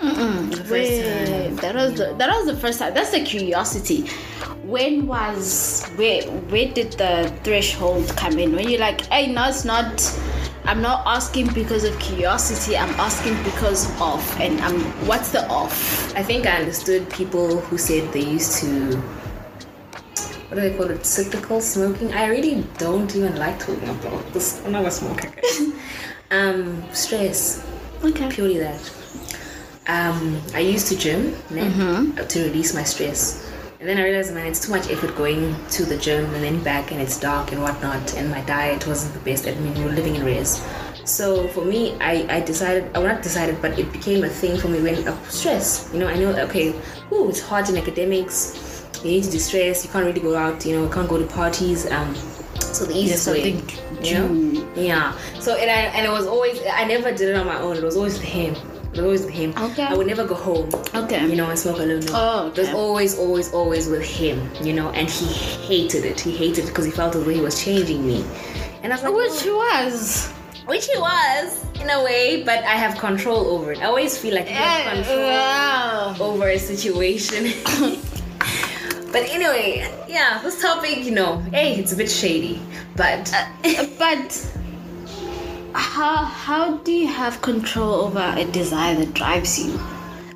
[0.00, 1.56] the first Wait, time.
[1.56, 2.94] that was the that was the first time.
[2.94, 4.06] That's the curiosity.
[4.64, 8.54] When was where where did the threshold come in?
[8.54, 10.02] When you're like, hey, no, it's not.
[10.64, 12.76] I'm not asking because of curiosity.
[12.76, 14.80] I'm asking because of, and I'm.
[15.06, 16.14] What's the off?
[16.14, 19.02] I think I understood people who said they used to.
[20.50, 21.06] What do they call it?
[21.06, 22.12] Cyclical smoking.
[22.12, 24.60] I really don't even like talking about this.
[24.64, 25.30] I'm not a smoker.
[26.32, 27.64] um, stress.
[28.02, 28.28] Okay.
[28.30, 28.92] Purely that.
[29.86, 31.70] Um, I used to gym ne,
[32.26, 33.48] to release my stress.
[33.78, 36.60] And then I realized, man, it's too much effort going to the gym and then
[36.64, 38.14] back, and it's dark and whatnot.
[38.16, 39.46] And my diet wasn't the best.
[39.46, 40.60] I mean, we were living in res.
[41.04, 44.66] So for me, I, I decided, I not decided, but it became a thing for
[44.66, 45.88] me when uh, stress.
[45.92, 46.74] You know, I know, okay,
[47.12, 48.69] ooh, it's hard in academics.
[49.02, 49.84] You need to distress.
[49.84, 50.64] You can't really go out.
[50.66, 51.90] You know, you can't go to parties.
[51.90, 52.14] Um,
[52.60, 53.60] so the easiest way,
[54.02, 55.16] you know, yeah.
[55.40, 57.76] So and I and it was always I never did it on my own.
[57.76, 58.54] It was always him.
[58.54, 59.54] It was always with him.
[59.56, 59.84] Okay.
[59.84, 60.68] I would never go home.
[60.94, 61.24] Okay.
[61.26, 62.00] You know, and smoke alone.
[62.00, 62.12] No.
[62.14, 64.50] Oh, It was always, always, always with him.
[64.62, 66.18] You know, and he hated it.
[66.20, 68.24] He hated it because he felt as though he was changing me.
[68.82, 70.28] And I was like, Which he was.
[70.66, 73.78] which he was in a way, but I have control over it.
[73.80, 76.16] I always feel like I have control Wow.
[76.20, 77.52] over a situation.
[79.12, 82.60] but anyway, yeah, this topic, you know, hey, it's a bit shady,
[82.96, 84.50] but uh, But
[85.72, 89.78] how how do you have control over a desire that drives you?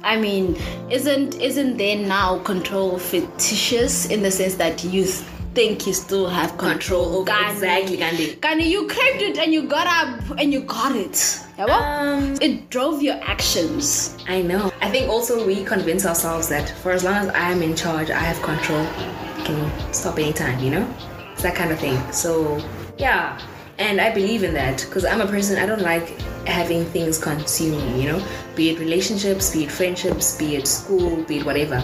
[0.03, 0.57] I mean,
[0.91, 5.07] isn't isn't there now control fictitious in the sense that you
[5.55, 8.37] think you still have control, over- Kani- exactly, Gandhi.
[8.37, 11.13] Kani, you craved it and you got up and you got it.
[11.59, 11.71] Yabo?
[11.71, 14.17] Um, it drove your actions.
[14.29, 14.73] I know.
[14.81, 18.11] I think also we convince ourselves that for as long as I am in charge,
[18.11, 18.81] I have control.
[18.81, 20.95] I can stop anytime, you know?
[21.33, 21.99] It's that kind of thing.
[22.13, 22.61] So,
[22.99, 23.39] yeah.
[23.79, 26.09] And I believe in that because I'm a person, I don't like
[26.47, 28.25] having things consume me, you know?
[28.57, 31.81] Be it relationships, be it friendships, be it school, be it whatever.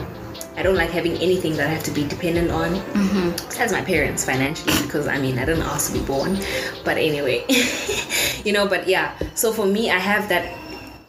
[0.60, 2.74] I don't like having anything that I have to be dependent on.
[2.74, 3.30] Mm-hmm.
[3.48, 6.36] Besides my parents financially, because I mean, I didn't ask to be born.
[6.84, 7.46] But anyway,
[8.44, 9.16] you know, but yeah.
[9.34, 10.52] So for me, I have that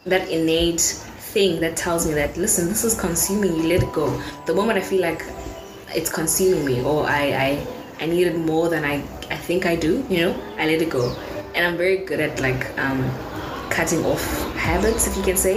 [0.06, 4.06] that innate thing that tells me that listen this is consuming you let it go
[4.44, 5.24] the moment i feel like
[5.94, 7.66] it's consuming me or i i,
[8.00, 8.96] I need it more than i
[9.30, 11.16] i think i do you know i let it go
[11.54, 13.00] and i'm very good at like um
[13.72, 14.22] cutting off
[14.54, 15.56] habits if you can say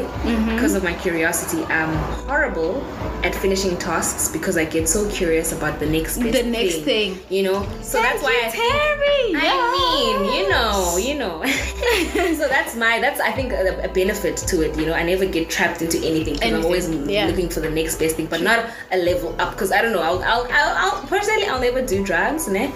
[0.56, 1.94] because of my curiosity i'm
[2.28, 2.82] horrible
[3.28, 7.20] at finishing tasks because i get so curious about the next best The next thing.
[7.30, 9.12] you know so that's why i think- Terry.
[9.38, 11.44] I mean, you know, you know.
[12.40, 14.78] so that's my that's I think a, a benefit to it.
[14.80, 16.36] You know, I never get trapped into anything.
[16.38, 17.26] 'cause I'm always yeah.
[17.26, 19.52] looking for the next best thing, but not a level up.
[19.52, 20.02] Because I don't know.
[20.02, 22.48] I'll, I'll, I'll, I'll personally I'll never do drugs.
[22.48, 22.68] Ne?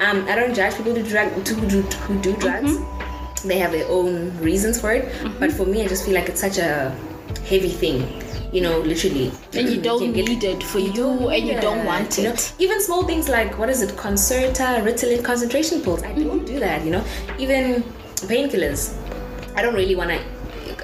[0.00, 2.72] Um, I don't judge people who do drug who do who do drugs.
[2.76, 3.03] Mm-hmm.
[3.44, 5.08] They have their own reasons for it.
[5.38, 6.90] But for me, I just feel like it's such a
[7.46, 8.20] heavy thing.
[8.52, 9.32] You know, literally.
[9.54, 12.36] And you don't need it for you, don't and you don't it, want you know?
[12.60, 16.84] even small things like what is it concerta ritalin concentration pills i don't do that
[16.84, 17.02] you know
[17.38, 17.82] even
[18.30, 18.94] painkillers
[19.56, 20.18] i don't really want to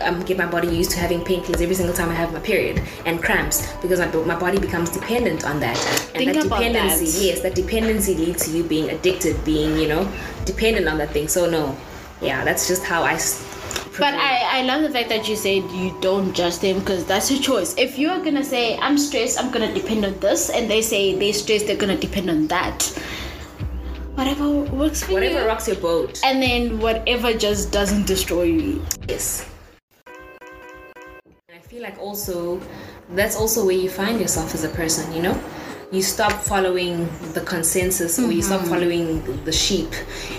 [0.07, 2.83] um, get my body used to having painkillers every single time i have my period
[3.07, 5.77] and cramps because my, my body becomes dependent on that
[6.14, 7.25] and Think that dependency that.
[7.25, 10.11] yes that dependency leads to you being addicted being you know
[10.44, 11.77] dependent on that thing so no
[12.20, 13.16] yeah that's just how i
[13.98, 17.30] But I, I love the fact that you said you don't judge them because that's
[17.30, 17.74] your choice.
[17.76, 21.18] If you are gonna say I'm stressed, I'm gonna depend on this, and they say
[21.18, 22.83] they're stressed, they're gonna depend on that.
[24.14, 25.35] Whatever works for whatever you.
[25.35, 28.85] Whatever rocks your boat and then whatever just doesn't destroy you.
[29.09, 29.46] Yes.
[31.52, 32.61] I feel like also
[33.11, 35.38] that's also where you find yourself as a person, you know?
[35.92, 38.70] You stop following the consensus or you stop mm-hmm.
[38.70, 39.92] following the sheep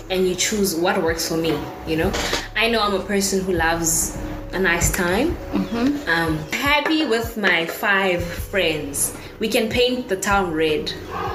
[0.10, 2.10] and you choose what works for me, you know?
[2.56, 4.18] I know I'm a person who loves
[4.54, 5.36] a nice time.
[5.52, 6.10] Mm-hmm.
[6.10, 9.14] Um, happy with my five friends.
[9.40, 10.94] We can paint the town red.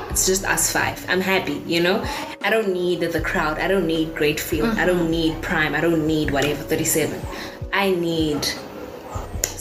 [0.08, 1.04] It's just us five.
[1.10, 2.02] I'm happy, you know?
[2.40, 3.58] I don't need the crowd.
[3.58, 4.70] I don't need Great Field.
[4.70, 4.86] I mm-hmm.
[4.86, 5.74] don't need Prime.
[5.74, 7.20] I don't need whatever, 37.
[7.70, 8.48] I need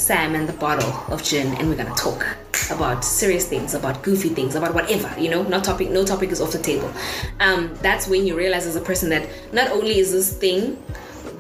[0.06, 2.38] Sam and the bottle of gin, and we're gonna talk
[2.70, 5.42] about serious things, about goofy things, about whatever, you know.
[5.42, 6.94] Not topic, no topic is off the table.
[7.40, 10.78] Um, that's when you realize as a person that not only is this thing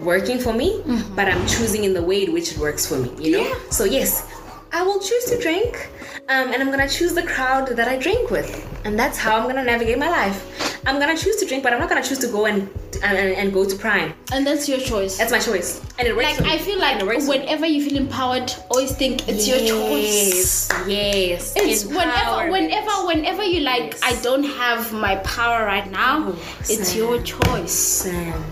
[0.01, 0.81] working for me,
[1.15, 3.47] but I'm choosing in the way in which it works for me, you know.
[3.47, 3.55] Yeah.
[3.69, 4.27] So yes,
[4.75, 5.89] I will choose to drink,
[6.27, 8.49] um, and I'm gonna choose the crowd that I drink with,
[8.83, 10.37] and that's how I'm gonna navigate my life.
[10.85, 12.67] I'm gonna choose to drink, but I'm not gonna choose to go and
[13.01, 14.13] and, and go to Prime.
[14.33, 15.17] And that's your choice.
[15.17, 16.41] That's my choice, and it works.
[16.41, 16.51] like.
[16.55, 17.39] I feel like it works for me.
[17.39, 20.69] whenever you feel empowered, always think it's your choice.
[20.69, 21.53] Yes, yes.
[21.55, 24.03] It's whenever, whenever, whenever you like, Yes.
[24.03, 26.33] I don't have my power right now.
[26.33, 26.97] Oh, it's Sam.
[26.97, 27.71] your choice.
[27.71, 28.43] Sam.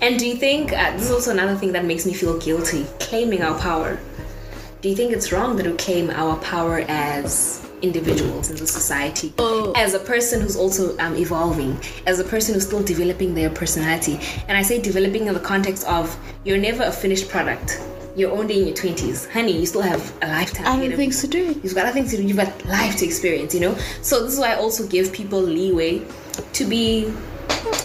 [0.00, 2.86] And do you think uh, this is also another thing that makes me feel guilty?
[2.98, 3.98] Claiming our power.
[4.80, 9.30] Do you think it's wrong that we claim our power as individuals in the society?
[9.36, 9.74] Oh.
[9.76, 14.18] As a person who's also um, evolving, as a person who's still developing their personality.
[14.48, 17.78] And I say developing in the context of you're never a finished product.
[18.16, 19.30] You're only in your 20s.
[19.30, 20.66] Honey, you still have a lifetime.
[20.66, 21.60] Other of things to do.
[21.62, 22.22] You've got other things to do.
[22.22, 23.74] You've got life to experience, you know?
[24.00, 26.06] So this is why I also give people leeway
[26.54, 27.12] to be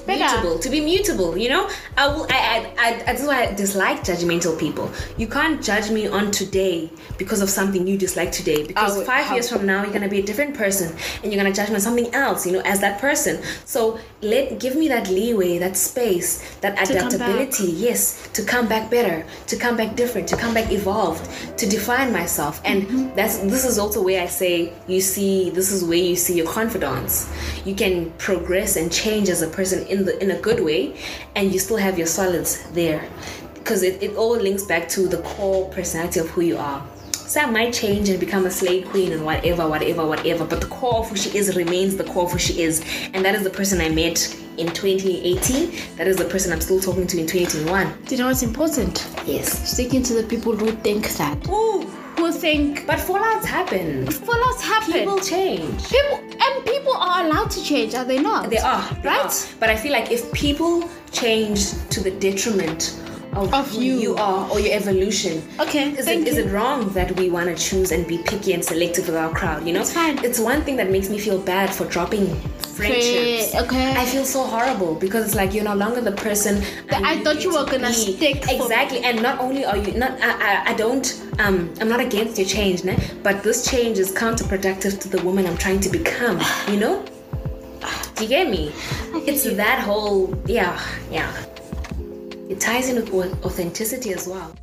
[0.06, 0.26] Bigger.
[0.26, 1.70] mutable, to be mutable, you know?
[1.98, 4.91] I will I I, I is why I dislike judgmental people.
[5.18, 8.65] You can't judge me on today because of something you dislike today.
[8.68, 11.54] Because would- five years from now you're gonna be a different person and you're gonna
[11.56, 13.41] judge me on something else, you know, as that person.
[13.65, 19.26] So let give me that leeway, that space, that adaptability, yes, to come back better,
[19.48, 22.62] to come back different, to come back evolved, to define myself.
[22.63, 23.15] And Mm-hmm.
[23.15, 26.46] that's this is also where I say you see this is where you see your
[26.48, 27.28] confidence.
[27.65, 30.95] You can progress and change as a person in the in a good way
[31.36, 33.08] and you still have your solids there.
[33.53, 36.86] Because it, it all links back to the core personality of who you are.
[37.12, 40.99] Sam might change and become a slay queen and whatever, whatever, whatever, but the core
[40.99, 42.86] of who she is remains the core of who she is.
[43.13, 45.95] And that is the person I met in 2018.
[45.97, 48.03] That is the person I'm still talking to in 2021.
[48.05, 49.10] Do you know what's important?
[49.25, 49.69] Yes.
[49.69, 51.49] Sticking to the people who think that.
[51.49, 51.91] Ooh.
[52.17, 54.06] Who think But fallouts happen.
[54.08, 54.93] fallouts happen.
[54.93, 55.89] People change.
[55.89, 58.49] People and people are allowed to change, are they not?
[58.49, 59.19] They are, they Right?
[59.25, 59.32] are.
[59.60, 62.99] But I feel like if people change to the detriment
[63.36, 63.95] of, Of who you.
[64.00, 66.43] you are or your evolution, Okay, is it, is you.
[66.45, 69.65] it wrong that we want to choose and be picky and selective with our crowd?
[69.67, 70.24] You know, It's fine.
[70.24, 72.28] It's one thing that makes me feel bad for dropping
[72.78, 73.56] friendships.
[73.56, 73.91] okay.
[73.95, 77.43] I feel so horrible because it's like you're no longer the person That I thought
[77.43, 77.93] you were to gonna be.
[78.15, 79.00] stick exactly.
[79.00, 81.06] And not only are you not, I, I, I don't,
[81.39, 82.95] um, I'm not against your change, né?
[83.24, 86.39] but this change is counterproductive to the woman I'm trying to become.
[86.69, 87.06] You know?
[88.15, 88.71] Do you get me?
[89.30, 90.80] It's that whole, yeah,
[91.12, 91.32] yeah.
[92.47, 94.55] It ties in with authenticity as well.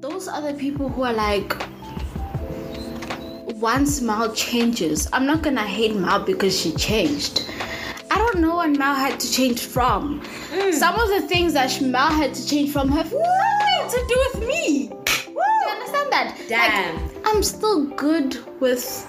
[0.00, 1.56] Those are the people who are like
[3.64, 7.48] once Mal changes, I'm not gonna hate Mal because she changed.
[8.10, 10.20] I don't know what Mal had to change from.
[10.52, 10.74] Mm.
[10.74, 14.46] Some of the things that Mal had to change from have nothing to do with
[14.46, 14.88] me.
[14.88, 16.38] Do you understand that?
[16.48, 16.96] Damn.
[16.96, 19.08] Like, I'm still good with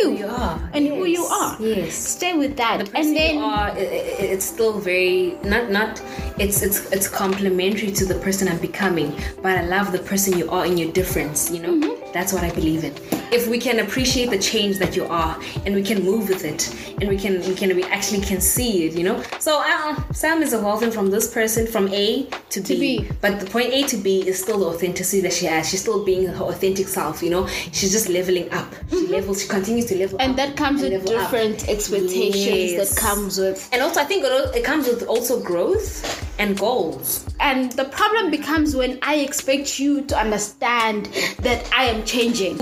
[0.00, 0.60] you, You are.
[0.74, 1.56] and who you are.
[1.60, 1.94] Yes.
[1.94, 6.00] Stay with that, person and then you are, it's still very not not
[6.38, 9.14] it's it's it's complementary to the person I'm becoming.
[9.42, 11.50] But I love the person you are in your difference.
[11.50, 11.95] You know, Mm-hmm.
[12.16, 12.94] That's what I believe in.
[13.32, 16.62] If we can appreciate the change that you are, and we can move with it,
[17.00, 18.92] and we can we can we actually can see it.
[18.98, 22.80] You know, so uh, Sam is evolving from this person from A to B.
[22.80, 23.08] B.
[23.20, 25.68] But the point A to B is still the authenticity that she has.
[25.68, 27.22] She's still being her authentic self.
[27.22, 28.72] You know, she's just leveling up.
[28.90, 29.42] She levels.
[29.42, 30.18] She continues to level.
[30.18, 30.30] Mm-hmm.
[30.30, 31.30] and that comes and with level up.
[31.30, 32.94] different expectations Yes.
[32.94, 35.90] that comes with And also, I think it comes with also growth
[36.38, 37.24] and goals.
[37.40, 41.06] And the problem becomes when I expect you to understand
[41.40, 42.58] that I am changing.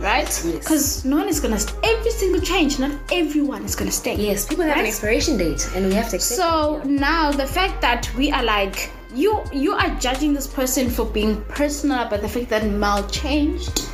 [0.00, 0.26] Right?
[0.26, 0.42] Yes.
[0.42, 4.16] Because no one is gonna st- every single change, not everyone is gonna stay.
[4.16, 6.38] Yes, people have an expiration date, and we have to accept.
[6.40, 11.04] So now the fact that we are like you you are judging this person for
[11.04, 13.88] being personal about the fact that Mal changed.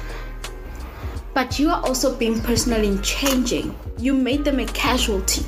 [1.34, 3.78] But you are also being personal in changing.
[3.98, 5.44] You made them a casualty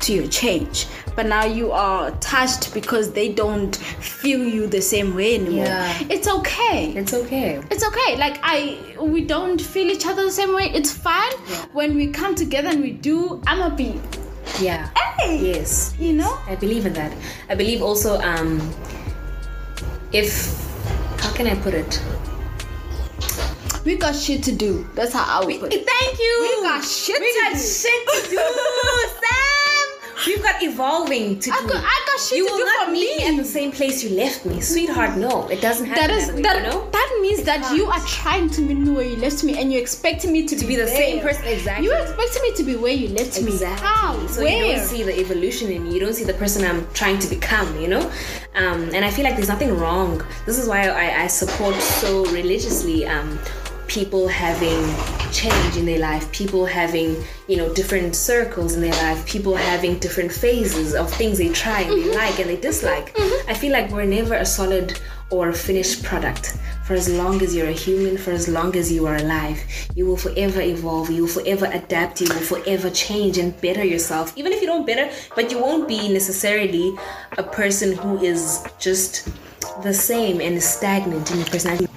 [0.00, 0.86] to your change.
[1.16, 5.64] But now you are touched because they don't feel you the same way anymore.
[5.66, 5.98] Yeah.
[6.08, 6.92] It's okay.
[6.96, 7.60] it's okay.
[7.70, 8.16] It's okay.
[8.16, 10.70] Like I we don't feel each other the same way.
[10.72, 11.32] It's fine.
[11.72, 14.00] When we come together and we do, I'ma be
[14.60, 14.88] Yeah.
[15.18, 15.94] hey Yes.
[15.98, 16.38] you know?
[16.46, 17.12] I believe in that.
[17.48, 18.60] I believe also um
[20.12, 20.54] if
[21.20, 22.00] how can I put it?
[23.84, 24.86] We got shit to do.
[24.94, 25.86] That's how I would put it.
[25.86, 26.32] Thank you.
[26.40, 27.58] We got shit We to got do.
[27.58, 28.36] shit to do.
[30.26, 31.68] We've got evolving to I do.
[31.68, 33.24] got- I got shit you to will do not for meet me.
[33.28, 35.16] at the same place you left me, sweetheart.
[35.16, 36.56] No, it doesn't happen That is that, way, that.
[36.56, 36.88] you know.
[36.90, 39.80] That means that you are trying to meet me where you left me, and you're
[39.80, 40.96] expecting me to, to be the there.
[40.96, 41.86] same person exactly.
[41.86, 43.52] You're expecting me to be where you left me.
[43.52, 43.86] Exactly.
[43.86, 44.26] How?
[44.26, 44.66] So where?
[44.66, 45.94] you don't see the evolution in me.
[45.94, 47.68] You don't see the person I'm trying to become.
[47.80, 48.10] You know,
[48.54, 50.22] um, and I feel like there's nothing wrong.
[50.46, 53.06] This is why I, I support so religiously.
[53.06, 53.38] Um,
[53.88, 54.78] people having
[55.32, 57.16] change in their life people having
[57.48, 61.80] you know different circles in their life people having different phases of things they try
[61.80, 62.14] and they mm-hmm.
[62.14, 63.14] like and they dislike.
[63.14, 63.50] Mm-hmm.
[63.50, 66.56] I feel like we're never a solid or a finished product.
[66.84, 69.60] For as long as you're a human for as long as you are alive
[69.94, 74.36] you will forever evolve you will forever adapt you will forever change and better yourself.
[74.36, 76.96] Even if you don't better but you won't be necessarily
[77.36, 79.28] a person who is just
[79.82, 81.88] the same and stagnant in your personality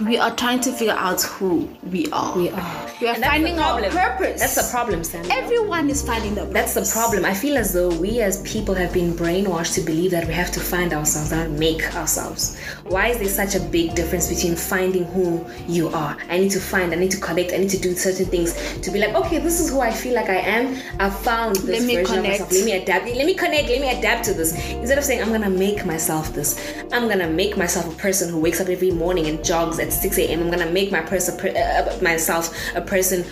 [0.00, 2.36] we are trying to figure out who we are.
[2.36, 4.40] we are We are And finding our purpose.
[4.40, 6.74] that's the problem Sam Everyone is finding the purpose.
[6.74, 7.24] That's the problem.
[7.24, 10.52] I feel as though we as people have been brainwashed to believe that we have
[10.52, 12.56] to find ourselves, not make ourselves.
[12.84, 16.16] Why is there such a big difference between finding who you are?
[16.30, 18.90] I need to find, I need to collect, I need to do certain things to
[18.92, 20.80] be like, okay, this is who I feel like I am.
[21.00, 22.40] I've found this Let me version connect.
[22.42, 22.52] of myself.
[22.52, 23.06] Let me adapt.
[23.06, 23.68] Let me connect.
[23.68, 24.52] Let me adapt to this.
[24.70, 28.38] Instead of saying, I'm gonna make myself this, I'm gonna make myself a person who
[28.38, 30.42] wakes up every morning and jogs at 6 a.m.
[30.42, 33.24] I'm gonna make my person, uh, myself a person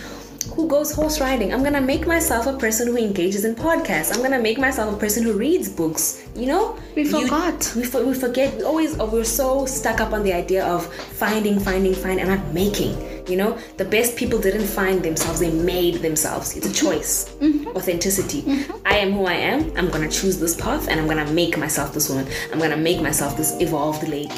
[0.55, 1.53] who goes horse riding.
[1.53, 4.13] I'm gonna make myself a person who engages in podcasts.
[4.13, 6.23] I'm gonna make myself a person who reads books.
[6.35, 7.73] You know, We You- forgot.
[7.75, 8.55] we, for, we forget.
[8.57, 12.29] We always oh, we're so stuck up on the idea of finding, finding, find, and
[12.29, 12.95] not making.
[13.27, 16.55] You know, the best people didn't find themselves; they made themselves.
[16.55, 16.85] It's a mm-hmm.
[16.85, 17.35] choice.
[17.41, 17.75] Mm-hmm.
[17.75, 18.41] Authenticity.
[18.43, 18.73] Mm-hmm.
[18.85, 19.71] I am who I am.
[19.75, 22.27] I'm gonna choose this path, and I'm gonna make myself this woman.
[22.51, 24.37] I'm gonna make myself this evolved lady.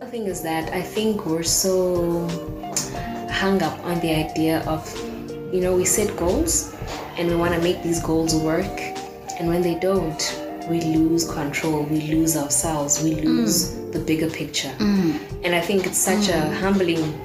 [0.00, 2.26] The thing is that I think we're so
[3.32, 4.86] hung up on the idea of,
[5.52, 6.74] you know, we set goals
[7.18, 8.80] and we want to make these goals work,
[9.38, 10.22] and when they don't,
[10.70, 13.92] we lose control, we lose ourselves, we lose mm.
[13.92, 14.72] the bigger picture.
[14.78, 15.18] Mm.
[15.44, 16.54] And I think it's such a mm.
[16.54, 17.20] humbling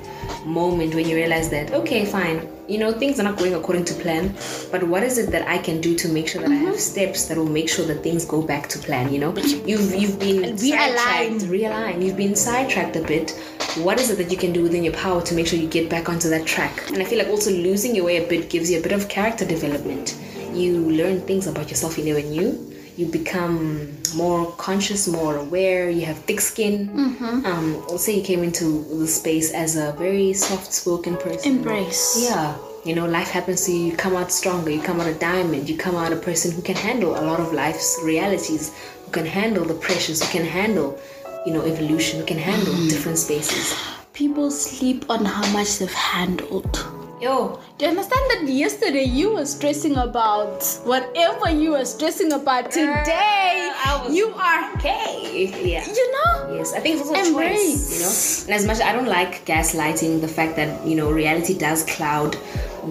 [0.46, 3.94] moment when you realize that, okay, fine, you know, things are not going according to
[3.94, 4.36] plan,
[4.72, 7.26] but what is it that I can do to make sure that I have steps
[7.28, 9.34] that will make sure that things go back to plan, you know?
[9.36, 12.04] You've you've been realigned sidetracked, realign.
[12.04, 13.32] You've been sidetracked a bit.
[13.78, 15.90] What is it that you can do within your power to make sure you get
[15.90, 16.90] back onto that track?
[16.92, 19.08] And I feel like also losing your way a bit gives you a bit of
[19.08, 20.18] character development.
[20.54, 22.77] You learn things about yourself you never knew.
[22.98, 25.90] You become more conscious, more aware.
[25.90, 26.90] You have thick skin.
[27.46, 31.58] Um, let's say you came into the space as a very soft-spoken person.
[31.58, 32.18] Embrace.
[32.28, 32.58] Yeah.
[32.86, 35.70] You know, life happens to you, you come out stronger, you come out a diamond,
[35.70, 38.74] you come out a person who can handle a lot of life's realities,
[39.06, 40.98] who can handle the pressures, who can handle,
[41.46, 43.76] you know, evolution, who can handle different spaces.
[44.14, 46.97] People sleep on how much they've handled.
[47.20, 52.70] Yo, Do you understand that yesterday you were stressing about whatever you were stressing about
[52.70, 53.72] today?
[54.04, 55.50] Was- you are, okay.
[55.66, 55.84] Yeah.
[55.88, 56.54] you know?
[56.54, 57.58] Yes, I think it's also a Embrace.
[57.58, 58.54] choice, you know.
[58.54, 61.84] And as much as I don't like gaslighting, the fact that you know reality does
[61.86, 62.34] cloud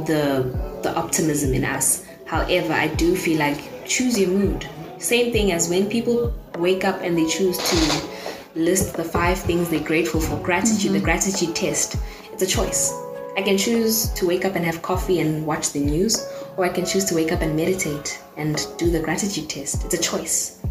[0.07, 0.51] the
[0.83, 2.05] the optimism in us.
[2.27, 4.69] However, I do feel like choose your mood.
[4.99, 9.69] Same thing as when people wake up and they choose to list the five things
[9.69, 10.37] they're grateful for.
[10.43, 11.05] Gratitude, the mm-hmm.
[11.05, 11.97] gratitude test.
[12.33, 13.06] It's a choice.
[13.37, 16.71] I can choose to wake up and have coffee and watch the news, or I
[16.71, 19.85] can choose to wake up and meditate and do the gratitude test.
[19.85, 20.63] It's a choice.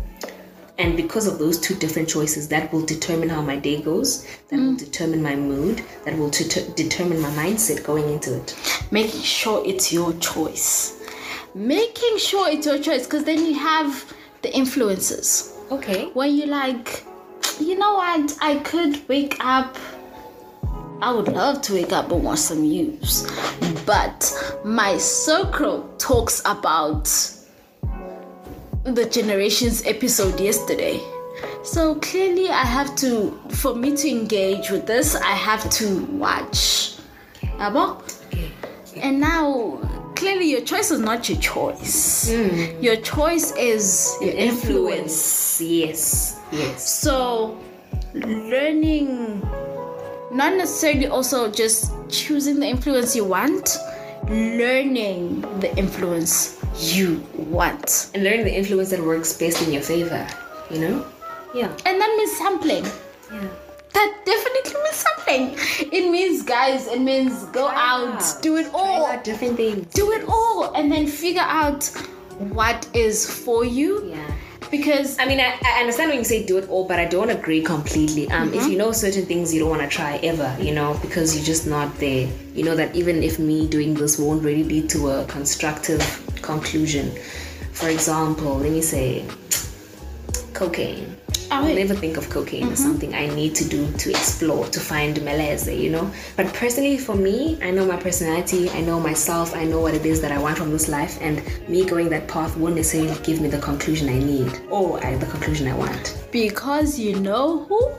[0.80, 4.58] And because of those two different choices, that will determine how my day goes, that
[4.58, 4.80] will mm.
[4.80, 8.58] determine my mood, that will deter- determine my mindset going into it.
[8.92, 11.00] Making sure it's your choice.
[11.54, 15.56] Making sure it's your choice because then you have the influences.
[15.72, 16.10] Okay.
[16.14, 17.06] When you like,
[17.60, 19.78] you know what, I could wake up.
[21.02, 23.28] I would love to wake up and watch some news.
[23.86, 27.06] But my circle talks about
[28.84, 31.02] the generations episode yesterday.
[31.64, 36.98] So clearly, I have to, for me to engage with this, I have to watch.
[37.58, 38.02] Abo?
[38.28, 38.52] Okay.
[38.98, 39.80] And now,
[40.16, 42.32] clearly, your choice is not your choice.
[42.32, 42.82] Hmm.
[42.82, 45.60] Your choice is your influence.
[45.60, 46.40] Yes.
[46.52, 46.90] Yes.
[47.02, 47.60] So,
[48.14, 49.42] learning,
[50.36, 53.78] not necessarily also just choosing the influence you want,
[54.28, 58.12] learning the influence you want.
[58.14, 60.28] And learning the influence that works best in your favor.
[60.70, 61.06] You know?
[61.54, 61.72] Yeah.
[61.86, 62.84] And that means sampling.
[63.32, 63.48] Yeah.
[63.94, 65.90] That definitely means something.
[65.94, 68.42] It means, guys, it means go out, out.
[68.42, 69.18] do it all.
[69.24, 69.86] Different things.
[69.94, 71.86] Do it all, and then figure out
[72.40, 74.10] what is for you.
[74.10, 74.36] Yeah.
[74.72, 77.30] Because I mean, I, I understand when you say do it all, but I don't
[77.30, 78.30] agree completely.
[78.30, 81.36] Um, If you know certain things you don't want to try ever, you know, because
[81.36, 84.90] you're just not there, you know that even if me doing this won't really lead
[84.92, 86.02] to a constructive
[86.42, 87.12] conclusion,
[87.74, 89.26] for example, let me say
[90.54, 91.15] cocaine.
[91.52, 92.90] I'll never think of cocaine as mm-hmm.
[92.90, 96.12] something I need to do to explore, to find meleze, you know.
[96.36, 100.06] But personally, for me, I know my personality, I know myself, I know what it
[100.06, 103.42] is that I want from this life, and me going that path won't necessarily give
[103.42, 106.18] me the conclusion I need or I, the conclusion I want.
[106.32, 107.94] Because you know who?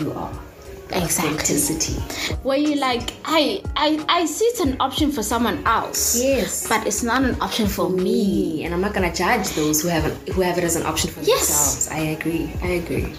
[0.00, 0.45] You are.
[0.90, 1.34] Exactly.
[1.34, 1.94] Authenticity.
[2.42, 6.22] Where you like, I, I, I see it's an option for someone else.
[6.22, 6.66] Yes.
[6.68, 8.02] But it's not an option for me.
[8.06, 10.86] me, and I'm not gonna judge those who have an, who have it as an
[10.86, 11.48] option for Yes.
[11.48, 11.88] themselves.
[11.90, 12.52] I agree.
[12.62, 13.14] I agree.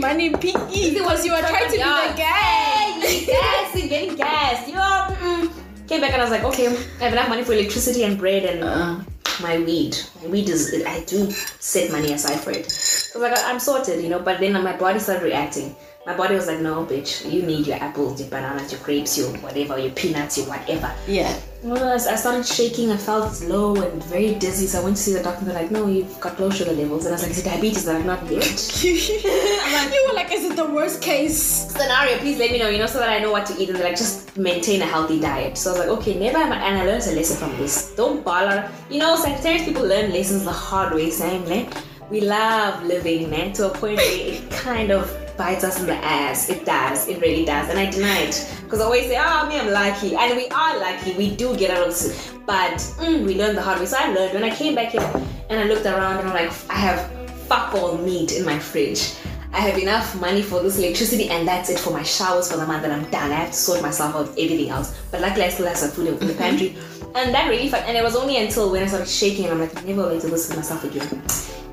[0.00, 3.24] Money in PE because you were trying to be the guy.
[3.26, 4.68] gas, getting gas.
[4.68, 5.50] You know,
[5.86, 8.44] came back and I was like, okay, I have enough money for electricity and bread
[8.44, 9.00] and Uh,
[9.40, 9.96] my weed.
[10.22, 11.30] My weed is I do
[11.60, 12.70] set money aside for it.
[12.70, 14.18] So like I'm sorted, you know.
[14.18, 15.76] But then my body started reacting.
[16.08, 19.28] My body was like, no, bitch, you need your apples, your bananas, your grapes, your
[19.40, 20.90] whatever, your peanuts, your whatever.
[21.06, 21.38] yeah.
[21.62, 22.90] Well, I started shaking.
[22.90, 24.66] I felt low and very dizzy.
[24.68, 25.44] So I went to see the doctor.
[25.44, 27.84] They're like, "No, you've got low sugar levels." And I was like, "Is it diabetes?"
[27.84, 31.36] They're like, "Not yet." you were like, is it the worst case?
[31.36, 32.68] Scenario, please let me know.
[32.68, 34.86] You know, so that I know what to eat and they're like just maintain a
[34.86, 35.58] healthy diet.
[35.58, 37.92] So I was like, "Okay, never." I, and I learned a lesson from this.
[37.96, 38.70] Don't bother.
[38.88, 41.10] You know, Sagittarius people learn lessons the hard way.
[41.10, 41.68] Saying, man,
[42.08, 45.94] we love living, man, to a point where it kind of bites us in the
[45.94, 46.50] ass.
[46.50, 47.08] It does.
[47.08, 47.70] It really does.
[47.70, 50.78] And I deny it because I always say, "Oh, me, I'm lucky," and we are
[50.78, 51.14] lucky.
[51.14, 53.86] We do get out of this, but mm, we learn the hard way.
[53.86, 55.10] So I learned when I came back here
[55.48, 57.10] and I looked around and I'm like, I have
[57.46, 59.14] fuck all meat in my fridge.
[59.52, 62.66] I have enough money for this electricity and that's it for my showers for the
[62.66, 63.30] month and I'm done.
[63.30, 64.98] I have to sort myself out with everything else.
[65.10, 66.76] But luckily I still have some food in the pantry.
[67.14, 69.60] And that really felt and it was only until when I started shaking and I'm
[69.60, 71.22] like, never will I do this to myself again.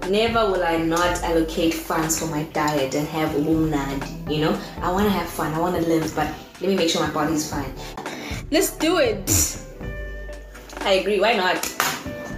[0.09, 4.59] Never will I not allocate funds for my diet and have umnad, you know?
[4.81, 6.27] I wanna have fun, I wanna live, but
[6.61, 7.73] let me make sure my body's fine.
[8.51, 9.59] Let's do it.
[10.81, 11.57] I agree, why not?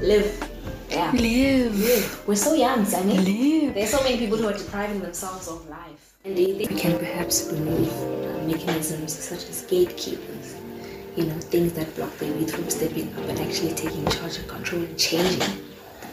[0.02, 0.42] Live.
[0.90, 1.12] Yeah.
[1.12, 1.78] Live.
[1.78, 2.28] Live.
[2.28, 3.18] We're so young, Sammy.
[3.18, 3.74] Live.
[3.74, 6.14] There's so many people who are depriving themselves of life.
[6.24, 7.92] And do you think we can perhaps remove
[8.48, 10.37] mechanisms such as gatekeepers?
[11.18, 14.48] You know, things that block the youth from stepping up and actually taking charge and
[14.48, 15.50] control and changing the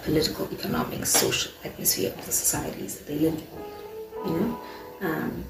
[0.03, 3.43] political, economic, social atmosphere of the societies that they live in.
[4.25, 4.59] You know?
[5.03, 5.45] Um,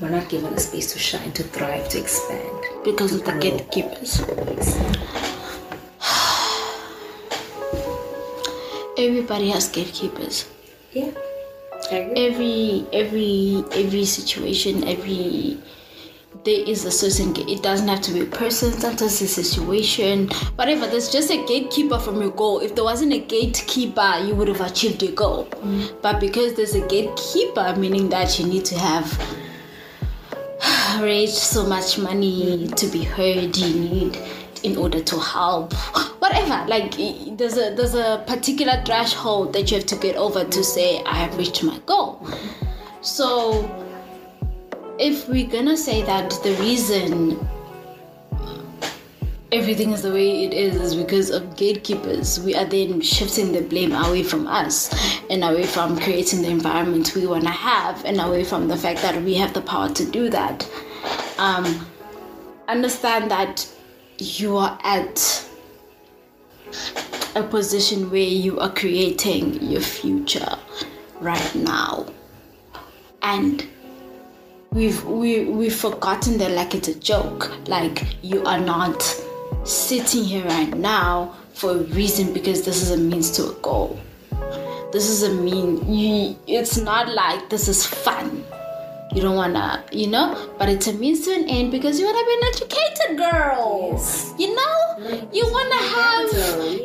[0.00, 2.64] we're not given a space to shine, to thrive, to expand.
[2.82, 4.20] Because of the gatekeepers.
[8.98, 10.48] Everybody has gatekeepers.
[10.92, 11.12] Yeah.
[11.92, 15.58] Every every every situation, every
[16.44, 17.48] there is a certain gate.
[17.48, 20.86] It doesn't have to be a person, sometimes a situation, whatever.
[20.86, 22.60] There's just a gatekeeper from your goal.
[22.60, 25.46] If there wasn't a gatekeeper, you would have achieved your goal.
[25.46, 26.02] Mm.
[26.02, 29.18] But because there's a gatekeeper, meaning that you need to have
[31.00, 34.18] raised so much money to be heard, you need
[34.62, 35.72] in order to help
[36.20, 36.94] whatever like
[37.36, 41.14] there's a there's a particular threshold that you have to get over to say i
[41.16, 42.24] have reached my goal
[43.00, 43.81] so
[45.02, 47.36] if we're gonna say that the reason
[49.50, 53.60] everything is the way it is is because of gatekeepers we are then shifting the
[53.62, 54.94] blame away from us
[55.28, 59.02] and away from creating the environment we want to have and away from the fact
[59.02, 60.70] that we have the power to do that.
[61.36, 61.84] Um,
[62.68, 63.68] understand that
[64.18, 65.48] you are at
[67.34, 70.56] a position where you are creating your future
[71.20, 72.06] right now.
[73.22, 73.66] And
[74.72, 77.52] we've we, we've forgotten that like it's a joke.
[77.68, 79.02] Like you are not
[79.64, 84.00] sitting here right now for a reason because this is a means to a goal.
[84.92, 88.44] This is a mean you it's not like this is fun
[89.14, 90.50] you don't wanna you know?
[90.58, 94.00] But it's a means to an end because you wanna be an educated girl.
[94.38, 95.28] You know?
[95.32, 96.32] You wanna have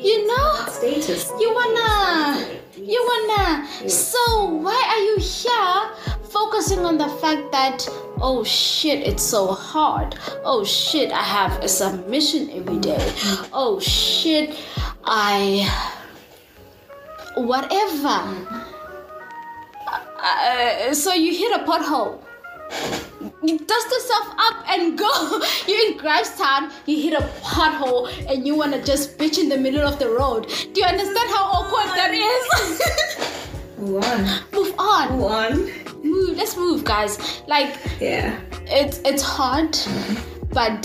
[0.04, 0.66] you know?
[0.68, 1.32] Status.
[1.40, 3.68] you wanna you wanna.
[3.90, 7.88] So why are you here focusing on the fact that
[8.22, 10.16] oh shit it's so hard.
[10.44, 13.14] Oh shit i have a submission every day.
[13.54, 14.56] Oh shit
[15.06, 15.66] i
[17.38, 18.68] whatever
[19.88, 22.22] uh, so you hit a pothole
[23.44, 25.42] you dust yourself up and go.
[25.68, 29.82] You're in Grahamstown, you hit a pothole, and you wanna just bitch in the middle
[29.88, 30.48] of the road.
[30.74, 33.38] Do you understand how awkward that is?
[33.78, 34.44] Move on.
[34.52, 35.12] move on.
[35.12, 36.04] Move on.
[36.04, 36.38] Move.
[36.38, 37.42] Let's move, guys.
[37.48, 38.40] Like Yeah.
[38.66, 39.78] it's it's hard,
[40.52, 40.84] but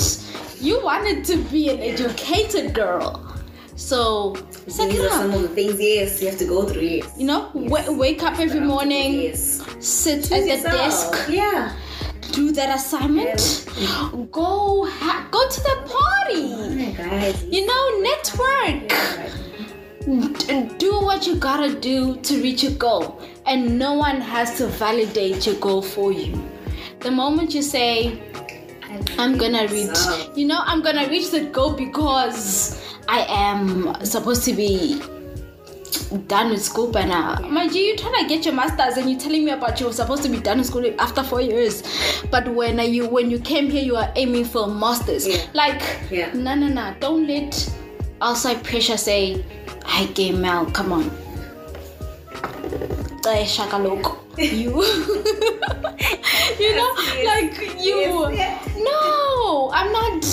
[0.61, 3.32] you wanted to be an educated girl.
[3.77, 4.35] So
[4.69, 7.11] Suck These it are some of the things, yes, you have to go through, yes.
[7.17, 9.63] You know, wa- wake up every morning, Yes.
[9.81, 10.73] sit Choose at the yourself.
[11.13, 11.73] desk, Yeah.
[12.33, 13.65] do that assignment,
[14.31, 16.93] go ha- go to the party.
[16.97, 17.45] Guys.
[17.45, 18.93] You know, network.
[20.39, 24.67] D- do what you gotta do to reach your goal, and no one has to
[24.67, 26.33] validate your goal for you.
[27.01, 28.21] The moment you say,
[29.19, 29.97] I'm gonna reach,
[30.37, 35.01] you know, I'm gonna reach the goal because I am supposed to be
[36.27, 37.39] done with school by now.
[37.49, 39.93] My G, you're trying to get your masters and you're telling me about you were
[39.93, 41.83] supposed to be done with school after four years.
[42.31, 45.27] But when you when you came here you are aiming for a masters.
[45.27, 45.43] Yeah.
[45.55, 46.33] Like Yeah.
[46.35, 46.95] no no no.
[47.01, 47.73] Don't let
[48.21, 49.45] outside pressure say,
[49.85, 51.11] Hi game Mel, come on.
[54.39, 54.83] You
[56.59, 58.62] You know, Yes, like you yes, yes.
[58.77, 60.25] No, I'm not.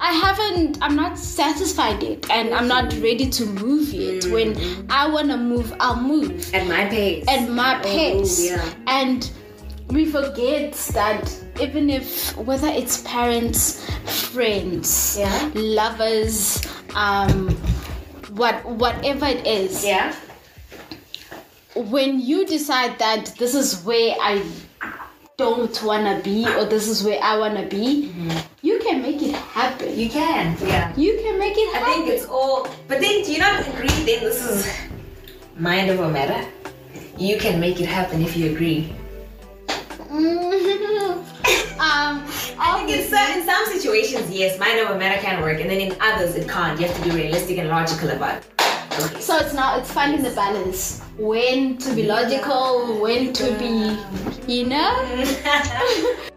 [0.00, 0.78] I haven't.
[0.82, 4.24] I'm not satisfied yet, and I'm not ready to move yet.
[4.32, 7.24] When I wanna move, I'll move At my pace.
[7.28, 8.40] at my pace.
[8.40, 8.74] Oh, yeah.
[8.86, 9.30] And
[9.88, 13.84] we forget that even if whether it's parents,
[14.32, 15.50] friends, Yeah.
[15.54, 16.60] lovers,
[16.94, 17.50] um,
[18.34, 20.14] what whatever it is, Yeah.
[21.76, 24.42] when you decide that this is where I
[25.36, 28.12] don't wanna be or this is where I wanna be,
[28.62, 29.98] you can make it happen.
[29.98, 30.56] You can.
[30.60, 30.92] Yeah.
[30.96, 31.90] You can make it I happen.
[31.90, 32.68] I think it's all.
[32.88, 33.88] But then, do you not agree?
[33.88, 34.72] Then this is
[35.56, 36.48] mind over matter.
[37.18, 38.92] You can make it happen if you agree.
[40.14, 41.24] um,
[42.58, 45.80] I think in some, in some situations, yes, mind over matter can work, and then
[45.80, 46.80] in others, it can't.
[46.80, 48.53] You have to be realistic and logical about it.
[49.20, 51.00] So it's now it's finding the balance.
[51.18, 56.20] When to be logical, when to be, you know?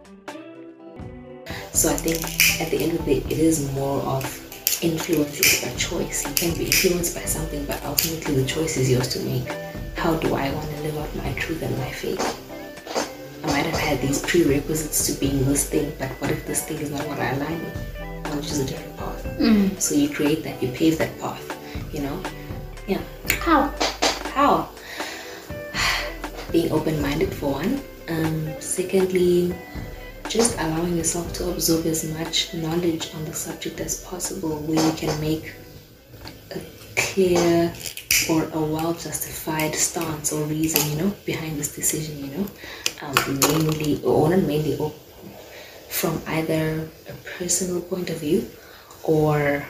[1.78, 2.18] So I think
[2.60, 4.26] at the end of the day, it is more of
[4.82, 6.26] influence is by choice.
[6.26, 9.48] You can be influenced by something, but ultimately the choice is yours to make.
[9.96, 12.18] How do I want to live out my truth and my faith?
[13.44, 16.78] I might have had these prerequisites to being this thing, but what if this thing
[16.78, 18.26] is not what I align with?
[18.26, 19.24] I'll choose a different path.
[19.38, 19.80] Mm.
[19.80, 21.46] So you create that, you pave that path,
[21.94, 22.20] you know?
[22.88, 23.02] Yeah.
[23.42, 23.74] How?
[24.34, 24.70] How?
[26.52, 27.82] Being open minded for one.
[28.08, 29.54] Um, secondly,
[30.30, 34.94] just allowing yourself to absorb as much knowledge on the subject as possible where you
[34.94, 35.54] can make
[36.52, 36.62] a
[36.96, 37.74] clear
[38.30, 42.48] or a well justified stance or reason, you know, behind this decision, you know.
[43.02, 44.94] Um, mainly, or not mainly, or
[45.90, 48.48] from either a personal point of view
[49.04, 49.66] or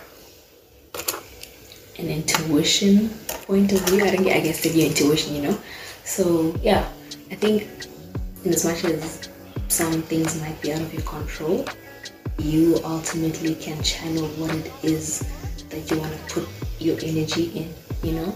[1.98, 3.10] an intuition
[3.46, 4.04] point of view.
[4.04, 5.58] I don't get, I guess, to your intuition, you know.
[6.04, 6.88] So yeah,
[7.32, 7.68] I think
[8.44, 9.30] in as much as
[9.68, 11.66] some things might be out of your control,
[12.40, 15.26] you ultimately can channel what it is
[15.70, 17.74] that you want to put your energy in.
[18.04, 18.28] You know,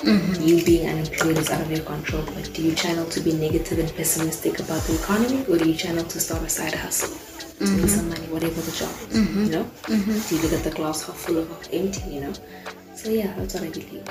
[0.00, 0.42] mm-hmm.
[0.42, 3.78] you being unemployed is out of your control, but do you channel to be negative
[3.78, 7.16] and pessimistic about the economy, or do you channel to start a side hustle?
[7.60, 7.86] To make mm-hmm.
[7.88, 9.44] some money, whatever the job is, mm-hmm.
[9.44, 9.70] you know?
[9.86, 12.32] Do you look at the glass half full or half empty, you know?
[13.00, 14.04] So yeah, that's what I believe.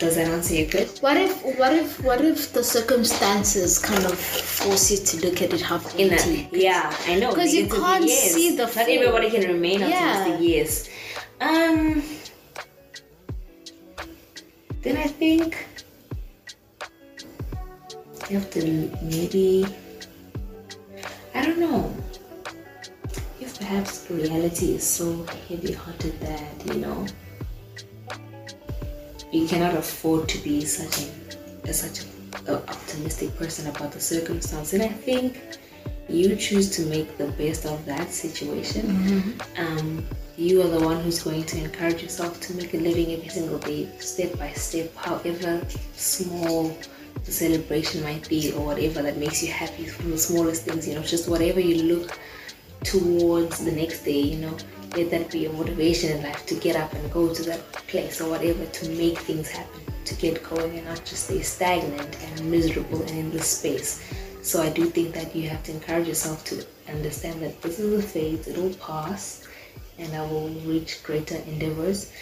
[0.00, 0.98] Does that answer your question?
[1.02, 5.52] What if what if what if the circumstances kind of force you to look at
[5.52, 6.48] it half In empty?
[6.52, 7.30] a, yeah, I know.
[7.30, 8.32] Because you can't yes.
[8.34, 9.86] see the Not full- everybody can remain Yeah.
[9.88, 10.48] optimistic.
[10.48, 10.88] Yes.
[11.40, 12.02] Um.
[14.82, 15.64] Then I think
[18.30, 18.60] you have to
[19.02, 19.66] maybe.
[21.36, 21.94] I don't know.
[23.40, 27.06] If perhaps reality is so heavy-hearted that you know
[29.32, 31.06] you cannot afford to be such
[31.66, 35.58] a, such a, a optimistic person about the circumstance, and I think
[36.08, 39.38] you choose to make the best of that situation.
[39.58, 40.06] Um,
[40.36, 43.58] you are the one who's going to encourage yourself to make a living every single
[43.58, 45.60] day, step by step, however
[45.94, 46.76] small
[47.24, 50.88] the celebration might be, or whatever that makes you happy from the smallest things.
[50.88, 52.18] You know, just whatever you look
[52.84, 54.56] towards the next day, you know,
[54.96, 58.20] let that be your motivation in life to get up and go to that place
[58.20, 62.50] or whatever to make things happen, to get going and not just stay stagnant and
[62.50, 64.02] miserable and in this space.
[64.42, 68.04] So I do think that you have to encourage yourself to understand that this is
[68.04, 69.46] a phase, it will pass
[69.98, 72.12] and I will reach greater endeavors,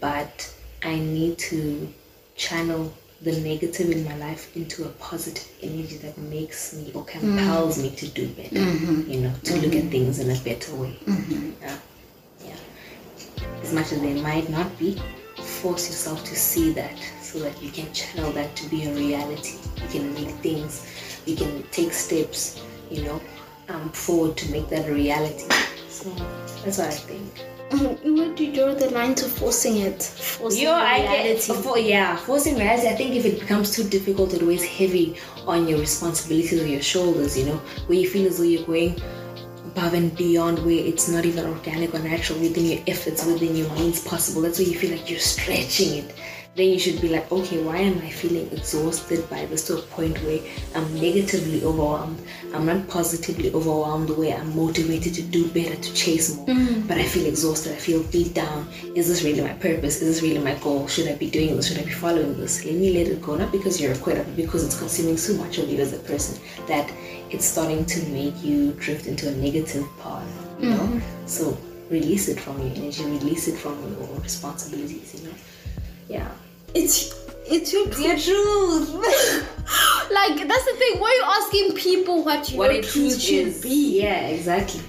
[0.00, 0.52] but
[0.82, 1.92] I need to
[2.36, 2.92] channel
[3.22, 7.82] the negative in my life into a positive energy that makes me or compels mm.
[7.84, 8.56] me to do better.
[8.56, 9.10] Mm-hmm.
[9.10, 9.88] You know, to look at mm-hmm.
[9.90, 10.98] things in a better way.
[11.06, 11.50] Mm-hmm.
[11.62, 11.68] Yeah.
[11.68, 11.78] yeah.
[13.62, 15.00] As much as they might not be,
[15.36, 19.58] force yourself to see that so that you can channel that to be a reality.
[19.82, 20.86] You can make things,
[21.26, 23.20] you can take steps, you know,
[23.68, 25.46] um, forward to make that a reality.
[25.88, 26.10] So
[26.64, 27.46] that's what I think.
[27.72, 30.02] Where do you draw the line to forcing it?
[30.02, 31.46] Forcing Yo, I reality.
[31.46, 32.88] get for, yeah, forcing reality.
[32.88, 35.16] I think if it becomes too difficult, it weighs heavy
[35.46, 37.38] on your responsibilities or your shoulders.
[37.38, 39.00] You know, where you feel as though you're going
[39.72, 43.70] above and beyond, where it's not even organic or natural within your efforts, within your
[43.70, 44.42] means possible.
[44.42, 46.14] That's where you feel like you're stretching it.
[46.54, 49.82] Then you should be like, okay, why am I feeling exhausted by this to a
[49.82, 50.38] point where
[50.74, 52.20] I'm negatively overwhelmed?
[52.52, 56.86] I'm not positively overwhelmed where I'm motivated to do better, to chase more, mm.
[56.86, 58.68] but I feel exhausted, I feel beat down.
[58.94, 60.02] Is this really my purpose?
[60.02, 60.86] Is this really my goal?
[60.88, 61.68] Should I be doing this?
[61.68, 62.66] Should I be following this?
[62.66, 65.32] Let me let it go, not because you're a quitter, but because it's consuming so
[65.42, 66.92] much of you as a person that
[67.30, 70.28] it's starting to make you drift into a negative path,
[70.60, 70.76] you know?
[70.76, 71.26] Mm-hmm.
[71.26, 71.56] So
[71.88, 75.34] release it from your energy, release it from your responsibilities, you know?
[76.12, 76.28] Yeah.
[76.74, 77.14] It's
[77.46, 78.00] it's your truth.
[78.00, 78.90] Your truth.
[80.12, 81.00] like that's the thing.
[81.00, 84.00] Why are you asking people what your what a truth truth should be?
[84.02, 84.82] Yeah, exactly.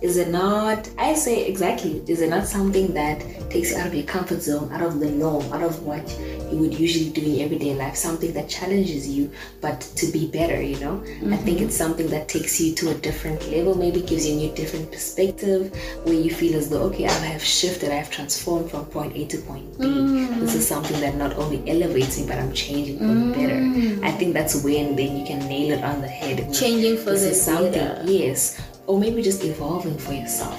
[0.00, 0.88] Is it not?
[0.96, 2.02] I say exactly.
[2.06, 3.20] Is it not something that
[3.50, 6.08] takes you out of your comfort zone, out of the norm, out of what
[6.52, 7.96] you would usually do in everyday life?
[7.96, 9.30] Something that challenges you,
[9.60, 10.62] but to be better.
[10.62, 11.34] You know, I mm-hmm.
[11.44, 13.74] think it's something that takes you to a different level.
[13.74, 15.74] Maybe gives you a new, different perspective,
[16.04, 19.26] where you feel as though, okay, I have shifted, I have transformed from point A
[19.26, 19.86] to point B.
[19.86, 20.40] Mm.
[20.40, 23.56] This is something that not only elevates me, but I'm changing for the better.
[23.56, 24.04] Mm.
[24.04, 26.52] I think that's when then you can nail it on the head.
[26.54, 28.02] Changing for this the is something better.
[28.10, 30.58] yes or maybe just evolving for yourself.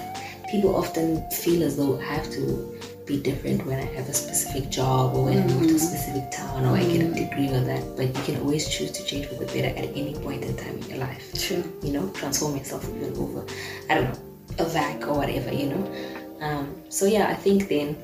[0.49, 4.69] People often feel as though i have to be different when i have a specific
[4.69, 7.59] job or when i move to a specific town or i get a degree or
[7.71, 7.83] that.
[7.97, 10.77] But you can always choose to change for the better at any point in time
[10.77, 11.23] in your life.
[11.45, 11.63] True.
[11.83, 13.45] you know transform yourself even over
[13.89, 14.19] i don't know
[14.59, 15.83] a vac or whatever you know?
[16.41, 17.97] Um, so yeah i think then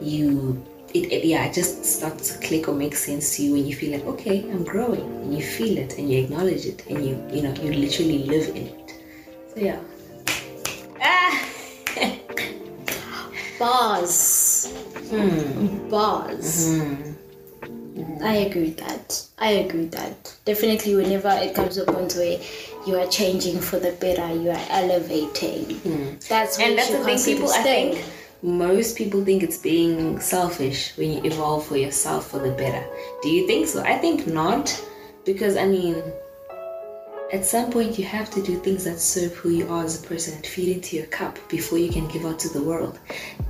[0.00, 0.62] you
[0.94, 3.74] it, it yeah it just starts to click or make sense to you when you
[3.74, 7.14] feel like okay i'm growing and you feel it and you acknowledge it and you
[7.32, 8.85] you know you literally live in it
[9.56, 9.80] yeah
[11.02, 11.42] ah
[13.58, 14.70] Bars.
[15.08, 15.88] hmm.
[15.88, 16.78] Bars.
[16.78, 17.12] Hmm.
[18.22, 19.26] I agree with that.
[19.38, 20.36] I agree with that.
[20.44, 22.38] Definitely, whenever it comes to a point where
[22.86, 26.18] you are changing for the better, you are elevating.
[26.28, 28.04] That's what and that's the thing people i think
[28.42, 32.86] most people think it's being selfish when you evolve for yourself for the better
[33.22, 34.82] do you think so i think not
[35.24, 36.00] because i mean
[37.36, 40.06] at some point you have to do things that serve who you are as a
[40.06, 42.98] person and feed into your cup before you can give out to the world.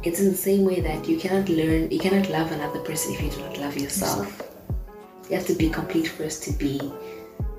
[0.03, 3.23] It's in the same way that you cannot learn you cannot love another person if
[3.23, 4.43] you do not love yourself.
[5.31, 6.93] You have to be complete first to be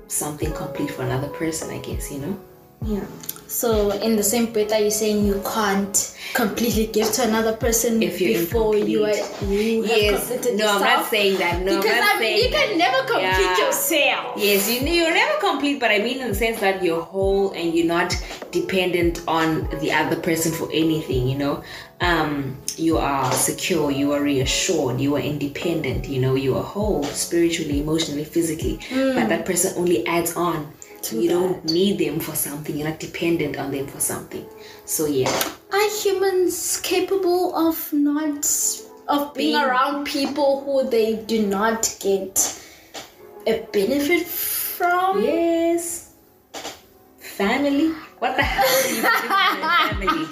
[0.08, 2.40] something complete for another person i guess you know
[2.82, 3.04] yeah
[3.48, 5.96] So, in the same breath, are you saying you can't
[6.34, 9.16] completely give to another person If you're before you are
[9.48, 10.28] you have Yes.
[10.28, 11.62] completed No, I'm not saying that.
[11.62, 13.24] No, because I mean, you can never complete
[13.56, 13.64] Yeah.
[13.64, 14.36] yourself.
[14.36, 17.72] Yes, you you're never complete, but I mean in the sense that you're whole and
[17.74, 18.12] you're not
[18.52, 21.26] dependent on the other person for anything.
[21.32, 21.54] You know,
[22.02, 22.32] um,
[22.76, 26.06] you are secure, you are reassured, you are independent.
[26.06, 28.78] You know, you are whole spiritually, emotionally, physically.
[28.92, 30.72] But that person only adds on.
[31.12, 32.76] You don't need them for something.
[32.76, 34.46] You're not dependent on them for something.
[34.84, 35.30] So yeah.
[35.72, 38.44] Are humans capable of not
[39.08, 42.34] of being Being- around people who they do not get
[43.46, 45.22] a benefit from?
[45.22, 46.10] Yes.
[47.18, 47.92] Family.
[48.18, 50.26] What the hell do you family?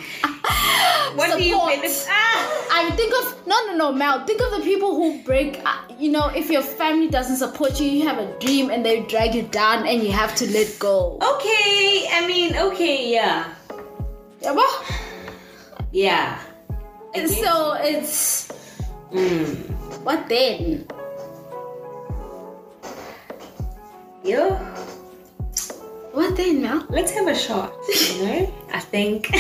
[1.14, 1.74] What do you Support.
[1.80, 2.04] believe?
[2.08, 2.66] Ah!
[2.72, 4.24] I think of no no no Mel.
[4.26, 5.60] Think of the people who break.
[5.64, 9.00] Uh, you know, if your family doesn't support you, you have a dream and they
[9.02, 11.18] drag you down, and you have to let go.
[11.22, 13.54] Okay, I mean, okay, yeah.
[14.42, 14.84] Yeah, well,
[15.92, 16.38] Yeah.
[17.14, 18.48] and so it's
[19.12, 19.70] Mm.
[20.02, 20.84] what then?
[24.24, 24.58] Yo,
[26.16, 26.82] What then, Mel?
[26.88, 28.54] let's have a shot, you know?
[28.72, 29.28] I think.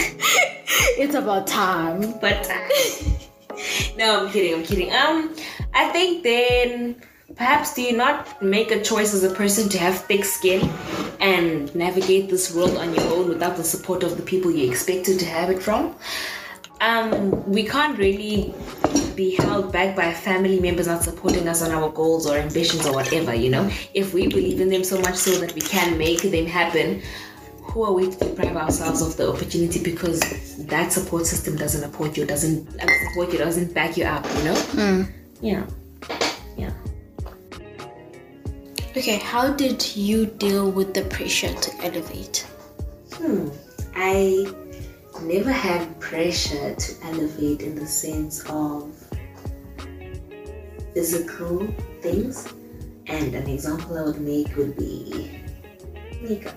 [0.98, 2.18] It's about time.
[2.20, 2.46] but
[3.96, 4.92] no, I'm kidding, I'm kidding.
[4.92, 5.34] Um,
[5.72, 6.96] I think then
[7.34, 10.68] perhaps do you not make a choice as a person to have thick skin
[11.18, 15.18] and navigate this world on your own without the support of the people you expected
[15.20, 15.94] to have it from?
[16.82, 18.52] Um, we can't really
[19.16, 22.92] be held back by family members not supporting us on our goals or ambitions or
[22.92, 23.70] whatever, you know?
[23.94, 27.02] If we believe in them so much so that we can make them happen,
[27.62, 30.20] who are we to deprive ourselves of the opportunity because
[30.66, 34.44] that support system doesn't support you, doesn't uh, support you, doesn't back you up, you
[34.44, 35.06] know?
[35.40, 35.66] Yeah.
[36.56, 36.72] Yeah.
[38.96, 42.46] Okay, how did you deal with the pressure to elevate?
[43.12, 43.48] Hmm.
[43.94, 44.46] I
[45.22, 48.95] never had pressure to elevate in the sense of
[50.96, 51.58] physical
[52.00, 52.48] things.
[53.06, 55.42] And an example I would make would be
[56.22, 56.56] makeup.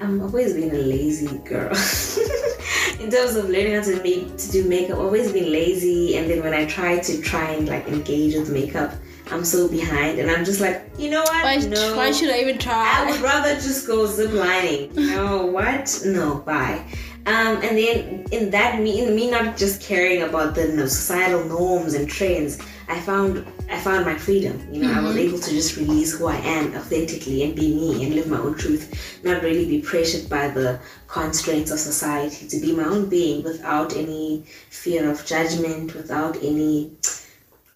[0.00, 1.70] I'm always been a lazy girl.
[3.00, 6.16] in terms of learning how to make to do makeup, always been lazy.
[6.18, 8.94] And then when I try to try and like engage with makeup,
[9.32, 11.44] I'm so behind, and I'm just like, you know what?
[11.44, 11.96] Why, no.
[11.96, 12.94] why should I even try?
[12.96, 14.92] I would rather just go zip lining.
[15.14, 16.02] No, what?
[16.04, 16.84] No, bye.
[17.26, 20.86] Um, and then in that me, in me not just caring about the you know,
[20.86, 22.58] societal norms and trends,
[22.90, 24.56] I found I found my freedom.
[24.72, 24.98] You know, mm-hmm.
[24.98, 28.26] I was able to just release who I am authentically and be me and live
[28.26, 28.84] my own truth,
[29.22, 33.96] not really be pressured by the constraints of society to be my own being without
[33.96, 36.90] any fear of judgment, without any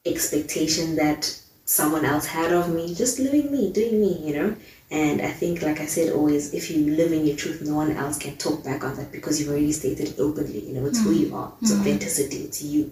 [0.05, 4.57] expectation that someone else had of me, just living me, doing me, you know.
[4.91, 7.93] And I think, like I said, always, if you live in your truth, no one
[7.93, 10.61] else can talk back on that because you've already stated it openly.
[10.67, 11.09] You know, it's mm-hmm.
[11.09, 11.81] who you are, it's mm-hmm.
[11.81, 12.91] authenticity, it's you.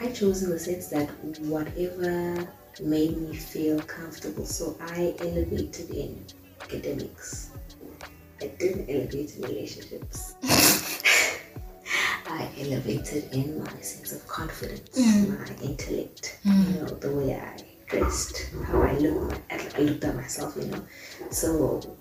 [0.00, 2.48] I chose in the sense that whatever
[2.82, 6.24] made me feel comfortable, so I elevated in
[6.62, 7.50] academics.
[8.40, 10.36] I didn't elevate in relationships.
[12.26, 15.38] I elevated in my sense of confidence, mm.
[15.38, 16.74] my intellect, mm.
[16.74, 20.82] you know, the way I dressed, how I look, I looked at myself, you know.
[21.30, 21.96] So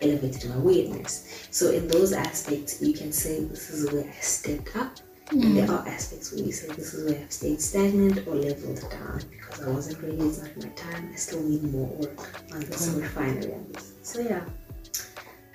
[0.00, 1.48] elevated my weirdness.
[1.50, 4.98] So in those aspects, you can say this is where I stepped up.
[5.30, 5.42] Mm.
[5.44, 8.84] And there are aspects where you say this is where I've stayed stagnant or leveled
[8.90, 11.10] down because I wasn't ready, it's not my time.
[11.12, 13.02] I still need more work on this mm.
[13.02, 13.92] refinery on this.
[14.02, 14.44] So yeah,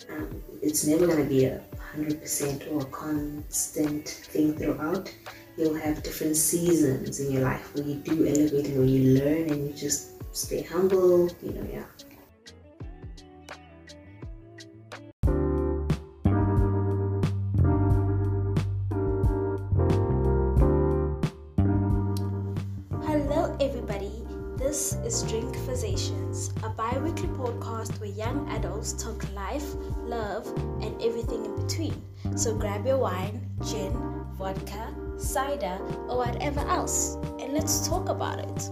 [0.10, 1.62] um, it's never gonna be a
[1.92, 5.14] hundred percent or a constant thing throughout
[5.58, 9.50] you'll have different seasons in your life where you do elevate and where you learn
[9.50, 11.86] and you just stay humble, you know, yeah.
[28.50, 30.48] Adults talk life, love,
[30.82, 32.02] and everything in between.
[32.36, 33.94] So grab your wine, gin,
[34.38, 35.78] vodka, cider,
[36.08, 38.70] or whatever else, and let's talk about it.